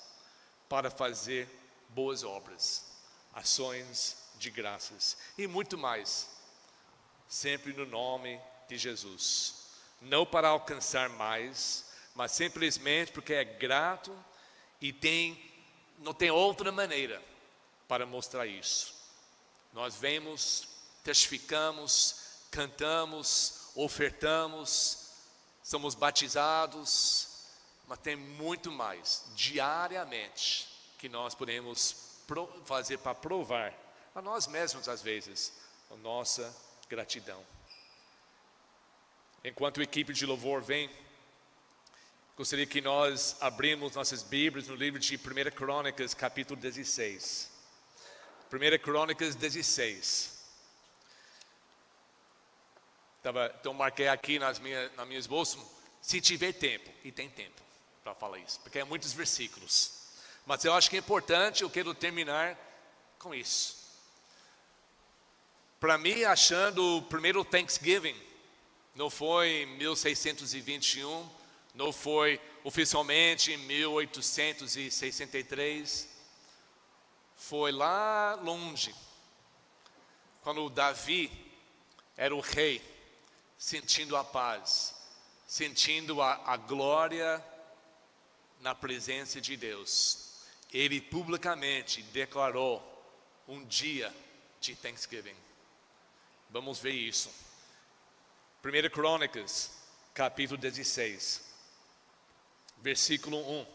para 0.68 0.90
fazer 0.90 1.48
boas 1.90 2.24
obras, 2.24 2.84
ações 3.32 4.16
de 4.38 4.50
graças 4.50 5.16
e 5.38 5.46
muito 5.46 5.78
mais 5.78 6.28
sempre 7.28 7.72
no 7.72 7.86
nome 7.86 8.40
de 8.68 8.76
Jesus. 8.76 9.66
Não 10.00 10.26
para 10.26 10.48
alcançar 10.48 11.08
mais, 11.08 11.84
mas 12.14 12.32
simplesmente 12.32 13.12
porque 13.12 13.32
é 13.32 13.44
grato 13.44 14.16
e 14.80 14.92
tem 14.92 15.42
não 15.98 16.12
tem 16.12 16.30
outra 16.30 16.70
maneira 16.70 17.22
para 17.88 18.04
mostrar 18.04 18.46
isso. 18.46 18.94
Nós 19.72 19.96
vemos, 19.96 20.68
testificamos, 21.02 22.25
cantamos, 22.56 23.70
ofertamos, 23.74 25.10
somos 25.62 25.94
batizados, 25.94 27.28
mas 27.86 27.98
tem 27.98 28.16
muito 28.16 28.72
mais 28.72 29.26
diariamente 29.34 30.66
que 30.98 31.06
nós 31.06 31.34
podemos 31.34 32.22
fazer 32.64 32.96
para 32.96 33.14
provar 33.14 33.74
a 34.14 34.22
nós 34.22 34.46
mesmos 34.46 34.88
às 34.88 35.02
vezes 35.02 35.52
a 35.90 35.96
nossa 35.96 36.50
gratidão. 36.88 37.44
Enquanto 39.44 39.80
a 39.80 39.84
equipe 39.84 40.14
de 40.14 40.24
louvor 40.24 40.62
vem, 40.62 40.90
gostaria 42.38 42.64
que 42.64 42.80
nós 42.80 43.36
abrimos 43.38 43.94
nossas 43.94 44.22
Bíblias 44.22 44.66
no 44.66 44.74
livro 44.74 44.98
de 44.98 45.14
1 45.14 45.54
Crônicas, 45.54 46.14
capítulo 46.14 46.58
16. 46.58 47.50
1 48.50 48.82
Crônicas 48.82 49.34
16. 49.34 50.35
Tava, 53.26 53.52
então 53.58 53.74
marquei 53.74 54.06
aqui 54.06 54.38
nas 54.38 54.60
minhas, 54.60 54.88
minhas 55.08 55.26
bolsas, 55.26 55.60
se 56.00 56.20
tiver 56.20 56.52
tempo, 56.52 56.88
e 57.02 57.10
tem 57.10 57.28
tempo 57.28 57.60
para 58.04 58.14
falar 58.14 58.38
isso, 58.38 58.60
porque 58.60 58.78
é 58.78 58.84
muitos 58.84 59.12
versículos. 59.12 60.12
Mas 60.46 60.64
eu 60.64 60.72
acho 60.72 60.88
que 60.88 60.94
é 60.94 61.00
importante, 61.00 61.64
eu 61.64 61.68
quero 61.68 61.92
terminar 61.92 62.56
com 63.18 63.34
isso. 63.34 63.84
Para 65.80 65.98
mim, 65.98 66.22
achando 66.22 66.98
o 66.98 67.02
primeiro 67.02 67.44
Thanksgiving, 67.44 68.14
não 68.94 69.10
foi 69.10 69.62
em 69.62 69.66
1621, 69.76 71.28
não 71.74 71.92
foi 71.92 72.40
oficialmente 72.62 73.52
em 73.52 73.56
1863, 73.56 76.08
foi 77.34 77.72
lá 77.72 78.38
longe, 78.40 78.94
quando 80.42 80.70
Davi 80.70 81.28
era 82.16 82.32
o 82.32 82.38
rei, 82.38 82.94
sentindo 83.58 84.16
a 84.16 84.24
paz, 84.24 84.94
sentindo 85.46 86.20
a, 86.20 86.52
a 86.52 86.56
glória 86.56 87.42
na 88.60 88.74
presença 88.74 89.40
de 89.40 89.56
Deus. 89.56 90.44
Ele 90.72 91.00
publicamente 91.00 92.02
declarou 92.02 92.82
um 93.48 93.64
dia 93.64 94.12
de 94.60 94.74
Thanksgiving. 94.74 95.36
Vamos 96.50 96.78
ver 96.78 96.92
isso. 96.92 97.30
1 98.64 98.90
Crônicas, 98.90 99.70
capítulo 100.12 100.58
16, 100.58 101.42
versículo 102.78 103.38
1. 103.38 103.66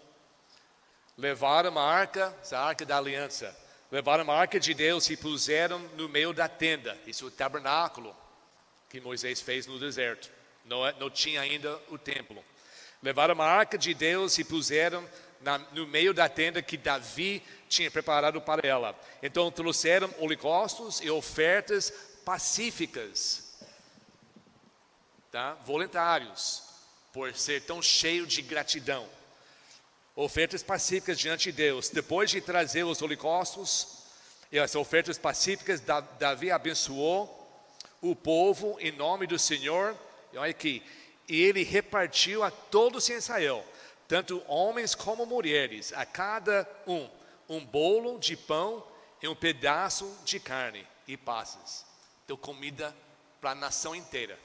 Levaram 1.17 1.77
a 1.77 1.83
arca, 1.83 2.35
a 2.51 2.59
arca 2.59 2.85
da 2.85 2.97
aliança, 2.97 3.57
levaram 3.91 4.29
a 4.29 4.35
arca 4.37 4.59
de 4.59 4.73
Deus 4.73 5.09
e 5.09 5.17
puseram 5.17 5.79
no 5.95 6.09
meio 6.09 6.33
da 6.33 6.47
tenda, 6.47 6.99
isso 7.05 7.25
é 7.25 7.27
o 7.27 7.31
tabernáculo 7.31 8.15
que 8.91 8.99
Moisés 8.99 9.39
fez 9.39 9.65
no 9.65 9.79
deserto, 9.79 10.29
não, 10.65 10.85
é, 10.85 10.93
não 10.99 11.09
tinha 11.09 11.39
ainda 11.39 11.79
o 11.89 11.97
templo. 11.97 12.43
Levaram 13.01 13.41
a 13.41 13.45
arca 13.45 13.77
de 13.77 13.93
Deus 13.93 14.37
e 14.37 14.43
puseram 14.43 15.07
na, 15.39 15.57
no 15.57 15.87
meio 15.87 16.13
da 16.13 16.27
tenda 16.27 16.61
que 16.61 16.75
Davi 16.75 17.41
tinha 17.69 17.89
preparado 17.89 18.41
para 18.41 18.67
ela. 18.67 18.93
Então 19.23 19.49
trouxeram 19.49 20.13
holocaustos 20.19 20.99
e 20.99 21.09
ofertas 21.09 21.91
pacíficas, 22.25 23.55
tá? 25.31 25.53
voluntários, 25.65 26.61
por 27.13 27.33
ser 27.33 27.61
tão 27.61 27.81
cheio 27.81 28.27
de 28.27 28.41
gratidão. 28.41 29.07
Ofertas 30.15 30.61
pacíficas 30.61 31.17
diante 31.17 31.45
de 31.45 31.53
Deus. 31.53 31.89
Depois 31.89 32.29
de 32.29 32.41
trazer 32.41 32.83
os 32.83 33.01
holocaustos 33.01 34.03
e 34.51 34.59
as 34.59 34.75
ofertas 34.75 35.17
pacíficas, 35.17 35.81
Davi 36.19 36.51
abençoou 36.51 37.40
o 38.01 38.15
povo 38.15 38.77
em 38.79 38.91
nome 38.91 39.27
do 39.27 39.37
Senhor. 39.37 39.95
E 40.33 40.37
olha 40.37 40.49
aqui, 40.49 40.83
e 41.27 41.41
ele 41.41 41.63
repartiu 41.63 42.43
a 42.43 42.49
todos 42.49 43.09
em 43.09 43.13
Israel, 43.13 43.65
tanto 44.07 44.43
homens 44.47 44.95
como 44.95 45.25
mulheres, 45.25 45.93
a 45.93 46.05
cada 46.05 46.67
um, 46.87 47.07
um 47.47 47.63
bolo 47.63 48.19
de 48.19 48.35
pão 48.35 48.85
e 49.21 49.27
um 49.27 49.35
pedaço 49.35 50.17
de 50.25 50.39
carne 50.39 50.85
e 51.07 51.15
passas. 51.15 51.85
Deu 52.27 52.37
comida 52.37 52.95
para 53.39 53.51
a 53.51 53.55
nação 53.55 53.95
inteira. 53.95 54.37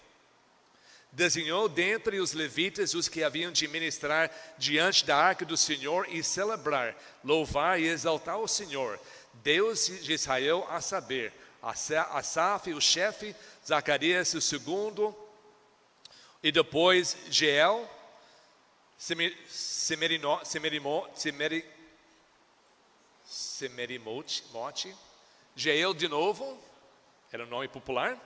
Desenhou 1.11 1.69
dentre 1.69 2.21
os 2.21 2.33
levitas 2.33 2.93
os 2.93 3.09
que 3.09 3.23
haviam 3.23 3.51
de 3.51 3.67
ministrar 3.67 4.31
diante 4.59 5.05
da 5.05 5.17
arca 5.17 5.45
do 5.45 5.57
Senhor 5.57 6.07
e 6.11 6.23
celebrar, 6.23 6.95
louvar 7.25 7.81
e 7.81 7.87
exaltar 7.87 8.39
o 8.39 8.49
Senhor, 8.49 9.01
Deus 9.35 9.87
de 9.87 10.13
Israel, 10.13 10.67
a 10.69 10.81
saber, 10.81 11.33
Asaf, 11.67 12.73
o 12.73 12.81
chefe, 12.81 13.35
Zacarias, 13.67 14.33
o 14.35 14.41
segundo, 14.41 15.13
e 16.41 16.53
depois 16.53 17.17
Jeel, 17.29 17.91
Semerimote, 18.97 20.47
Jeel 25.57 25.93
de 25.93 26.07
novo, 26.07 26.57
era 27.33 27.45
um 27.45 27.49
nome 27.49 27.67
popular, 27.67 28.17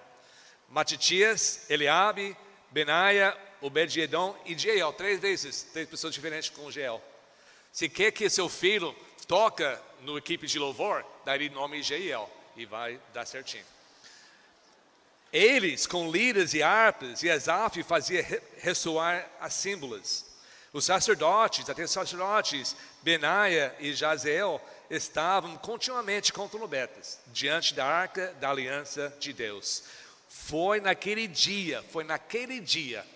Matitias, 0.69 1.65
Eliabe, 1.71 2.37
Benaia, 2.71 3.35
Obed-Edom 3.63 4.37
e 4.45 4.57
Jeel, 4.57 4.93
três 4.93 5.19
vezes, 5.19 5.63
três 5.63 5.89
pessoas 5.89 6.13
diferentes 6.13 6.51
com 6.51 6.71
Jeel. 6.71 7.03
Se 7.73 7.89
quer 7.89 8.11
que 8.11 8.29
seu 8.29 8.51
filho 8.51 8.95
toca 9.27 9.83
no 10.03 10.19
equipe 10.19 10.47
de 10.47 10.59
louvor, 10.59 11.07
o 11.25 11.55
nome 11.55 11.83
Jeel 11.83 12.31
e 12.57 12.65
vai 12.65 13.01
dar 13.13 13.27
certinho. 13.27 13.65
Eles, 15.33 15.87
com 15.87 16.11
liras 16.11 16.55
e 16.55 16.63
harpas, 16.63 17.23
e 17.23 17.31
Asaf 17.31 17.83
fazia 17.85 18.43
ressoar 18.59 19.29
as 19.41 19.55
símbolos. 19.55 20.25
Os 20.73 20.85
sacerdotes, 20.85 21.69
até 21.69 21.85
os 21.85 21.91
sacerdotes, 21.91 22.77
Benaia 23.03 23.75
e 23.79 23.93
Jazeel, 23.93 24.61
estavam 24.89 25.57
continuamente 25.57 26.33
com 26.33 26.49
trombetas 26.49 27.21
diante 27.29 27.75
da 27.75 27.87
arca 27.87 28.35
da 28.41 28.51
aliança 28.51 29.15
de 29.21 29.33
Deus. 29.33 29.85
Foi 30.29 30.81
naquele 30.81 31.29
dia, 31.29 31.85
foi 31.91 32.05
naquele 32.05 32.61
dia 32.61 33.07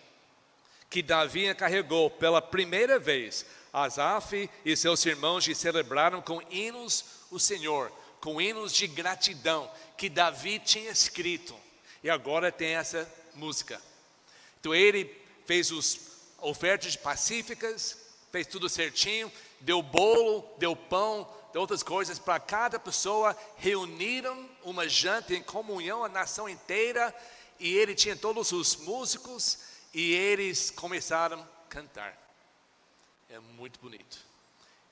que 0.88 1.02
Davi 1.02 1.52
carregou 1.54 2.08
pela 2.08 2.40
primeira 2.40 2.98
vez 2.98 3.44
Asaf 3.72 4.48
e 4.64 4.76
seus 4.76 5.04
irmãos 5.04 5.48
e 5.48 5.54
celebraram 5.54 6.22
com 6.22 6.40
hinos 6.48 7.04
o 7.28 7.40
Senhor, 7.40 7.90
com 8.24 8.40
hinos 8.40 8.72
de 8.72 8.86
gratidão 8.86 9.70
que 9.98 10.08
Davi 10.08 10.58
tinha 10.58 10.90
escrito. 10.90 11.54
E 12.02 12.08
agora 12.08 12.50
tem 12.50 12.74
essa 12.74 13.06
música. 13.34 13.78
Então 14.58 14.74
ele 14.74 15.14
fez 15.44 15.70
os 15.70 16.08
ofertas 16.38 16.96
pacíficas, 16.96 17.98
fez 18.32 18.46
tudo 18.46 18.66
certinho, 18.66 19.30
deu 19.60 19.82
bolo, 19.82 20.42
deu 20.56 20.74
pão, 20.74 21.30
deu 21.52 21.60
outras 21.60 21.82
coisas 21.82 22.18
para 22.18 22.40
cada 22.40 22.78
pessoa, 22.78 23.36
reuniram 23.58 24.48
uma 24.62 24.88
janta 24.88 25.34
em 25.34 25.42
comunhão 25.42 26.02
a 26.02 26.08
nação 26.08 26.48
inteira, 26.48 27.14
e 27.60 27.74
ele 27.74 27.94
tinha 27.94 28.16
todos 28.16 28.52
os 28.52 28.74
músicos 28.76 29.58
e 29.92 30.14
eles 30.14 30.70
começaram 30.70 31.42
a 31.42 31.68
cantar. 31.68 32.16
É 33.28 33.38
muito 33.38 33.78
bonito. 33.80 34.16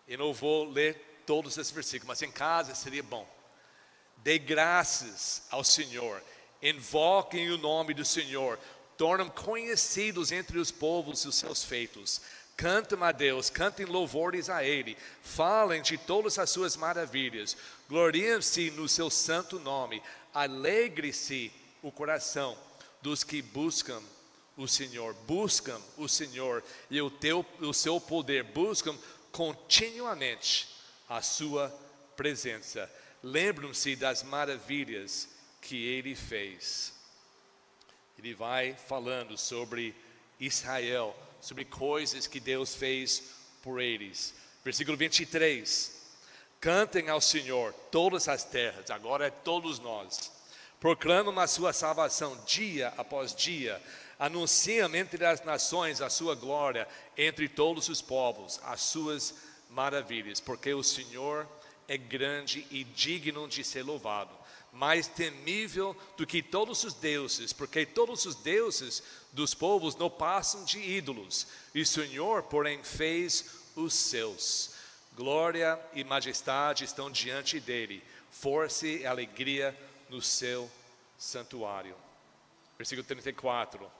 Eu 0.06 0.18
não 0.18 0.34
vou 0.34 0.68
ler 0.68 1.11
todos 1.26 1.58
esses 1.58 1.72
versículos, 1.72 2.08
mas 2.08 2.22
em 2.22 2.30
casa 2.30 2.74
seria 2.74 3.02
bom. 3.02 3.28
Dê 4.18 4.38
graças 4.38 5.42
ao 5.50 5.64
Senhor 5.64 6.22
invoquem 6.62 7.50
o 7.50 7.58
nome 7.58 7.92
do 7.92 8.04
Senhor, 8.04 8.58
tornam 8.96 9.28
conhecidos 9.28 10.30
entre 10.30 10.58
os 10.58 10.70
povos 10.70 11.24
os 11.24 11.34
seus 11.34 11.64
feitos. 11.64 12.20
Cantem 12.56 13.02
a 13.02 13.10
Deus, 13.10 13.50
cantem 13.50 13.84
louvores 13.84 14.48
a 14.48 14.62
Ele, 14.62 14.96
falem 15.22 15.82
de 15.82 15.98
todas 15.98 16.38
as 16.38 16.50
suas 16.50 16.76
maravilhas, 16.76 17.56
gloriem-se 17.88 18.70
no 18.70 18.88
seu 18.88 19.10
santo 19.10 19.58
nome, 19.58 20.00
alegre-se 20.32 21.50
o 21.82 21.90
coração 21.90 22.56
dos 23.00 23.24
que 23.24 23.42
buscam 23.42 24.00
o 24.56 24.68
Senhor, 24.68 25.14
buscam 25.26 25.80
o 25.96 26.08
Senhor 26.08 26.62
e 26.90 27.00
o, 27.00 27.10
teu, 27.10 27.44
o 27.60 27.72
seu 27.72 27.98
poder, 28.00 28.44
buscam 28.44 28.96
continuamente 29.32 30.71
a 31.12 31.20
sua 31.20 31.68
presença. 32.16 32.90
Lembram-se 33.22 33.94
das 33.94 34.22
maravilhas 34.22 35.28
que 35.60 35.86
ele 35.86 36.14
fez. 36.14 36.94
Ele 38.18 38.34
vai 38.34 38.74
falando 38.74 39.36
sobre 39.36 39.94
Israel, 40.40 41.14
sobre 41.40 41.66
coisas 41.66 42.26
que 42.26 42.40
Deus 42.40 42.74
fez 42.74 43.24
por 43.62 43.80
eles. 43.80 44.34
Versículo 44.64 44.96
23. 44.96 46.00
Cantem 46.58 47.10
ao 47.10 47.20
Senhor 47.20 47.74
todas 47.90 48.26
as 48.26 48.44
terras, 48.44 48.90
agora 48.90 49.26
é 49.26 49.30
todos 49.30 49.78
nós. 49.78 50.32
Proclamam 50.80 51.38
a 51.38 51.46
sua 51.46 51.72
salvação 51.72 52.42
dia 52.46 52.92
após 52.96 53.34
dia. 53.34 53.82
Anunciam 54.18 54.94
entre 54.94 55.24
as 55.26 55.44
nações 55.44 56.00
a 56.00 56.08
sua 56.08 56.34
glória, 56.34 56.88
entre 57.18 57.48
todos 57.48 57.88
os 57.88 58.00
povos, 58.00 58.58
as 58.64 58.80
suas 58.80 59.34
porque 60.40 60.72
o 60.74 60.82
Senhor 60.82 61.48
é 61.88 61.96
grande 61.96 62.66
e 62.70 62.84
digno 62.84 63.48
de 63.48 63.64
ser 63.64 63.82
louvado 63.82 64.42
mais 64.72 65.06
temível 65.06 65.94
do 66.16 66.26
que 66.26 66.42
todos 66.42 66.82
os 66.82 66.94
deuses, 66.94 67.52
porque 67.52 67.84
todos 67.84 68.24
os 68.24 68.34
deuses 68.34 69.02
dos 69.30 69.52
povos 69.52 69.94
não 69.96 70.08
passam 70.08 70.64
de 70.64 70.80
ídolos, 70.80 71.46
e 71.74 71.82
o 71.82 71.86
Senhor, 71.86 72.44
porém, 72.44 72.82
fez 72.82 73.44
os 73.76 73.92
seus. 73.92 74.72
Glória 75.14 75.78
e 75.92 76.02
majestade 76.02 76.84
estão 76.84 77.10
diante 77.10 77.60
dele, 77.60 78.02
força 78.30 78.86
e 78.86 79.04
alegria 79.04 79.78
no 80.08 80.22
seu 80.22 80.70
santuário. 81.18 81.94
Versículo 82.78 83.06
34. 83.06 83.92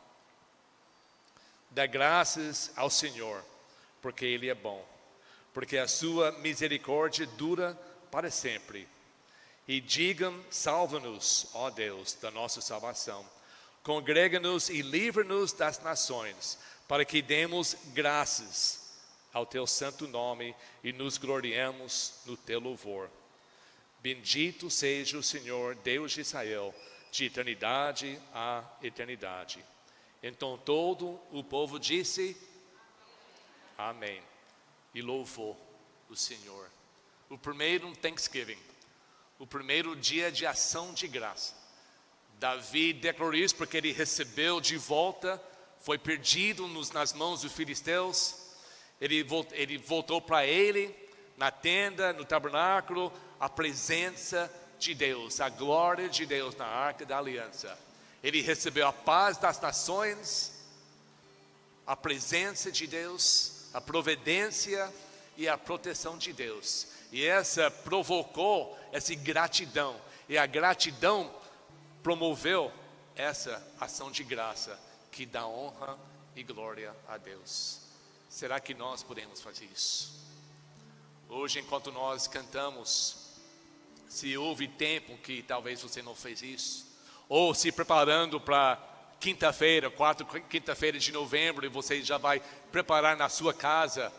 Dá 1.70 1.85
graças 1.85 2.73
ao 2.77 2.89
Senhor, 2.89 3.45
porque 4.01 4.25
Ele 4.25 4.49
é 4.49 4.55
bom, 4.55 4.87
porque 5.53 5.79
a 5.79 5.89
sua 5.89 6.33
misericórdia 6.33 7.27
dura 7.27 7.75
para 8.11 8.31
sempre 8.31 8.89
e 9.67 9.81
digam: 9.81 10.39
salva-nos, 10.51 11.49
ó 11.55 11.71
Deus, 11.71 12.15
da 12.15 12.31
nossa 12.31 12.61
salvação. 12.61 13.29
Congrega-nos 13.83 14.69
e 14.69 14.81
livra-nos 14.81 15.53
das 15.53 15.83
nações, 15.83 16.59
para 16.87 17.05
que 17.05 17.21
demos 17.21 17.77
graças 17.93 18.93
ao 19.33 19.47
teu 19.47 19.67
santo 19.67 20.07
nome 20.07 20.55
e 20.85 20.93
nos 20.93 21.19
gloriemos 21.19 22.21
no 22.27 22.37
teu 22.37 22.61
louvor. 22.61 23.11
Bendito 24.01 24.71
seja 24.71 25.17
o 25.17 25.23
Senhor, 25.23 25.75
Deus 25.77 26.13
de 26.13 26.21
Israel, 26.21 26.75
de 27.11 27.27
eternidade 27.27 28.21
a 28.35 28.65
eternidade. 28.83 29.65
Então 30.23 30.59
todo 30.59 31.21
o 31.31 31.43
povo 31.43 31.79
disse: 31.79 32.37
Amém. 33.77 34.32
E 34.95 35.01
louvou 35.01 35.59
o 36.09 36.16
Senhor. 36.16 36.70
O 37.28 37.38
primeiro 37.38 37.95
Thanksgiving 37.97 38.59
o 39.43 39.47
primeiro 39.47 39.97
dia 39.97 40.30
de 40.30 40.47
ação 40.47 40.95
de 40.95 41.09
graça. 41.09 41.53
Davi 42.38 42.93
declarou 42.93 43.34
isso 43.34 43.57
porque 43.57 43.76
ele 43.76 43.90
recebeu 43.90 44.61
de 44.61 44.76
volta, 44.76 45.43
foi 45.80 45.99
perdido 45.99 46.68
nos, 46.68 46.93
nas 46.93 47.12
mãos 47.12 47.40
dos 47.40 47.53
filisteus. 47.53 48.36
Ele, 49.01 49.26
ele 49.51 49.78
voltou 49.78 50.22
para 50.22 50.47
ele, 50.47 50.95
na 51.36 51.51
tenda, 51.51 52.12
no 52.12 52.24
tabernáculo, 52.24 53.12
a 53.40 53.49
presença 53.49 54.49
de 54.78 54.95
Deus, 54.95 55.40
a 55.40 55.49
glória 55.49 56.09
de 56.09 56.24
Deus 56.24 56.55
na 56.55 56.66
arca 56.66 57.05
da 57.05 57.18
aliança. 57.18 57.76
Ele 58.22 58.40
recebeu 58.40 58.86
a 58.86 58.93
paz 58.93 59.38
das 59.38 59.61
nações, 59.61 60.53
a 61.84 61.97
presença 61.97 62.70
de 62.70 62.86
Deus, 62.86 63.62
a 63.73 63.81
providência 63.81 64.93
e 65.37 65.49
a 65.49 65.57
proteção 65.57 66.18
de 66.18 66.33
Deus. 66.33 66.89
E 67.11 67.25
essa 67.25 67.70
provocou 67.70 68.79
essa 68.93 69.14
gratidão. 69.14 70.01
E 70.29 70.39
a 70.39 70.47
gratidão 70.47 71.33
promoveu 72.03 72.73
essa 73.14 73.62
ação 73.81 74.11
de 74.11 74.25
graça 74.25 74.79
que 75.11 75.27
dá 75.27 75.47
honra 75.47 75.99
e 76.35 76.43
glória 76.43 76.95
a 77.09 77.16
Deus. 77.18 77.81
Será 78.29 78.59
que 78.59 78.75
nós 78.75 79.03
podemos 79.03 79.41
fazer 79.41 79.66
isso? 79.66 80.20
Hoje, 81.29 81.61
enquanto 81.61 81.93
nós 81.93 82.27
cantamos, 82.27 83.16
se 84.09 84.37
houve 84.37 84.68
tempo 84.68 85.16
que 85.18 85.43
talvez 85.43 85.83
você 85.83 86.03
não 86.03 86.14
fez 86.14 86.43
isso, 86.43 86.87
ou 87.29 87.55
se 87.55 87.73
preparando 87.73 88.41
para 88.41 88.77
quinta-feira, 89.23 89.89
quarta 89.89 90.25
quinta-feira 90.25 90.99
de 90.99 91.12
novembro, 91.12 91.64
e 91.64 91.68
você 91.68 92.03
já 92.03 92.18
vai 92.18 92.43
preparar 92.70 93.16
na 93.16 93.29
sua 93.29 93.55
casa 93.55 94.12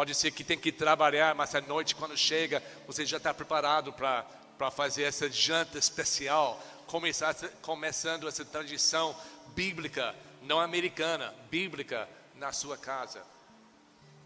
Pode 0.00 0.14
ser 0.14 0.30
que 0.30 0.44
tem 0.44 0.58
que 0.58 0.70
trabalhar, 0.70 1.34
mas 1.34 1.54
à 1.54 1.60
noite, 1.60 1.94
quando 1.94 2.16
chega, 2.16 2.62
você 2.86 3.04
já 3.04 3.16
está 3.16 3.34
preparado 3.34 3.92
para 3.92 4.70
fazer 4.70 5.02
essa 5.02 5.28
janta 5.28 5.78
especial, 5.78 6.58
começar, 6.86 7.34
começando 7.60 8.28
essa 8.28 8.42
tradição 8.42 9.14
bíblica, 9.48 10.14
não 10.42 10.60
americana, 10.60 11.34
bíblica, 11.50 12.08
na 12.36 12.52
sua 12.52 12.78
casa. 12.78 13.22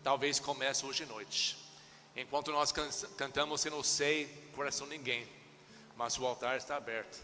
Talvez 0.02 0.38
comece 0.38 0.84
hoje 0.84 1.02
à 1.02 1.06
noite. 1.06 1.56
Enquanto 2.14 2.52
nós 2.52 2.70
cantamos, 3.16 3.64
eu 3.64 3.72
não 3.72 3.82
sei 3.82 4.26
coração 4.54 4.86
de 4.86 4.96
ninguém, 4.96 5.26
mas 5.96 6.16
o 6.18 6.24
altar 6.26 6.56
está 6.56 6.76
aberto. 6.76 7.20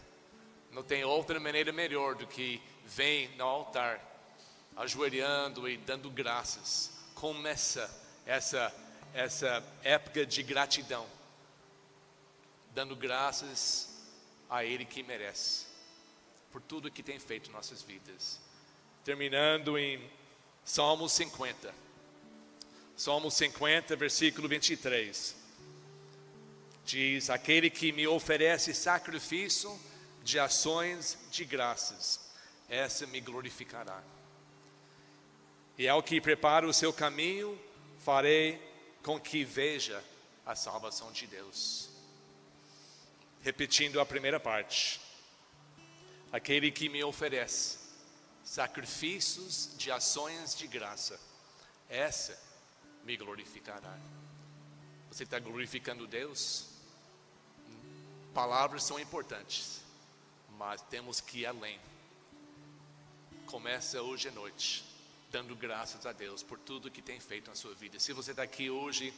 Não 0.71 0.83
tem 0.83 1.05
outra 1.05 1.39
maneira 1.39 1.71
melhor 1.71 2.15
do 2.15 2.27
que 2.27 2.61
vem 2.95 3.29
no 3.35 3.43
altar, 3.43 3.99
ajoelhando 4.75 5.67
e 5.67 5.77
dando 5.77 6.09
graças. 6.09 6.91
Começa 7.15 7.89
essa 8.25 8.73
essa 9.13 9.63
época 9.83 10.25
de 10.25 10.41
gratidão, 10.41 11.05
dando 12.73 12.95
graças 12.95 13.89
a 14.49 14.63
Ele 14.63 14.85
que 14.85 15.03
merece, 15.03 15.65
por 16.51 16.61
tudo 16.61 16.91
que 16.91 17.03
tem 17.03 17.19
feito 17.19 17.49
em 17.49 17.53
nossas 17.53 17.81
vidas. 17.81 18.39
Terminando 19.03 19.77
em 19.77 20.09
Salmo 20.63 21.09
50. 21.09 21.73
Salmo 22.95 23.31
50, 23.31 23.95
versículo 23.95 24.47
23. 24.47 25.35
Diz: 26.85 27.29
Aquele 27.29 27.69
que 27.69 27.91
me 27.91 28.07
oferece 28.07 28.73
sacrifício 28.73 29.77
de 30.23 30.37
ações 30.39 31.17
de 31.31 31.43
graças, 31.43 32.30
essa 32.71 33.05
me 33.05 33.19
glorificará. 33.19 34.01
E 35.77 35.89
ao 35.89 36.01
que 36.01 36.21
prepara 36.21 36.65
o 36.65 36.73
seu 36.73 36.93
caminho, 36.93 37.59
farei 37.99 38.59
com 39.03 39.19
que 39.19 39.43
veja 39.43 40.01
a 40.45 40.55
salvação 40.55 41.11
de 41.11 41.27
Deus. 41.27 41.89
Repetindo 43.43 43.99
a 43.99 44.05
primeira 44.05 44.39
parte: 44.39 45.01
aquele 46.31 46.71
que 46.71 46.87
me 46.87 47.03
oferece 47.03 47.77
sacrifícios 48.41 49.71
de 49.77 49.91
ações 49.91 50.55
de 50.55 50.65
graça, 50.65 51.19
essa 51.89 52.39
me 53.03 53.17
glorificará. 53.17 53.97
Você 55.09 55.23
está 55.23 55.39
glorificando 55.39 56.07
Deus? 56.07 56.67
Palavras 58.33 58.83
são 58.83 58.97
importantes, 58.97 59.81
mas 60.57 60.81
temos 60.83 61.19
que 61.19 61.39
ir 61.39 61.45
além. 61.47 61.77
Começa 63.51 64.01
hoje 64.01 64.29
à 64.29 64.31
noite 64.31 64.81
dando 65.29 65.53
graças 65.57 66.05
a 66.05 66.13
Deus 66.13 66.41
por 66.41 66.57
tudo 66.57 66.89
que 66.89 67.01
tem 67.01 67.19
feito 67.19 67.49
na 67.49 67.55
sua 67.55 67.73
vida. 67.73 67.99
Se 67.99 68.13
você 68.13 68.31
está 68.31 68.43
aqui 68.43 68.69
hoje 68.69 69.13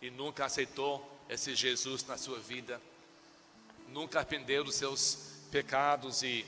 e 0.00 0.12
nunca 0.12 0.44
aceitou 0.44 1.04
esse 1.28 1.56
Jesus 1.56 2.04
na 2.04 2.16
sua 2.16 2.38
vida, 2.38 2.80
nunca 3.88 4.20
arrependeu 4.20 4.62
dos 4.62 4.76
seus 4.76 5.40
pecados 5.50 6.22
e, 6.22 6.46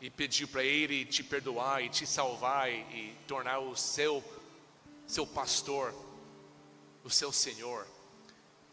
e 0.00 0.10
pediu 0.10 0.48
para 0.48 0.64
Ele 0.64 1.04
te 1.04 1.22
perdoar 1.22 1.84
e 1.84 1.88
te 1.88 2.04
salvar 2.04 2.68
e, 2.68 2.80
e 2.80 3.16
tornar 3.28 3.60
o 3.60 3.76
seu, 3.76 4.22
seu 5.06 5.24
pastor, 5.24 5.94
o 7.04 7.10
seu 7.10 7.30
Senhor. 7.30 7.86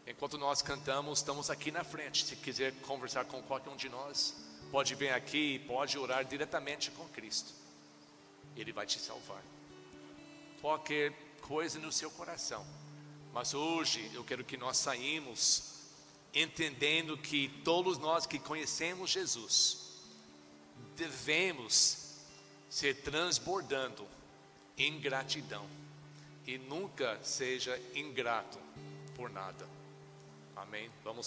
Enquanto 0.04 0.36
nós 0.36 0.62
cantamos, 0.62 1.20
estamos 1.20 1.48
aqui 1.48 1.70
na 1.70 1.84
frente. 1.84 2.24
Se 2.24 2.34
quiser 2.34 2.74
conversar 2.82 3.24
com 3.26 3.40
qualquer 3.40 3.70
um 3.70 3.76
de 3.76 3.88
nós, 3.88 4.34
pode 4.72 4.94
vir 4.94 5.12
aqui 5.12 5.56
e 5.56 5.58
pode 5.58 5.98
orar 5.98 6.24
diretamente 6.24 6.90
com 6.92 7.06
Cristo. 7.10 7.52
Ele 8.56 8.72
vai 8.72 8.86
te 8.86 8.98
salvar. 8.98 9.42
Qualquer 10.62 11.12
coisa 11.42 11.78
no 11.78 11.92
seu 11.92 12.10
coração. 12.10 12.66
Mas 13.34 13.52
hoje 13.52 14.10
eu 14.14 14.24
quero 14.24 14.42
que 14.42 14.56
nós 14.56 14.78
saímos 14.78 15.74
entendendo 16.34 17.18
que 17.18 17.48
todos 17.62 17.98
nós 17.98 18.24
que 18.24 18.38
conhecemos 18.38 19.10
Jesus 19.10 19.92
devemos 20.96 22.16
ser 22.70 23.02
transbordando 23.02 24.06
em 24.78 24.98
gratidão 24.98 25.66
e 26.46 26.56
nunca 26.56 27.18
seja 27.22 27.78
ingrato 27.94 28.58
por 29.14 29.28
nada. 29.28 29.68
Amém. 30.56 30.90
Vamos 31.04 31.20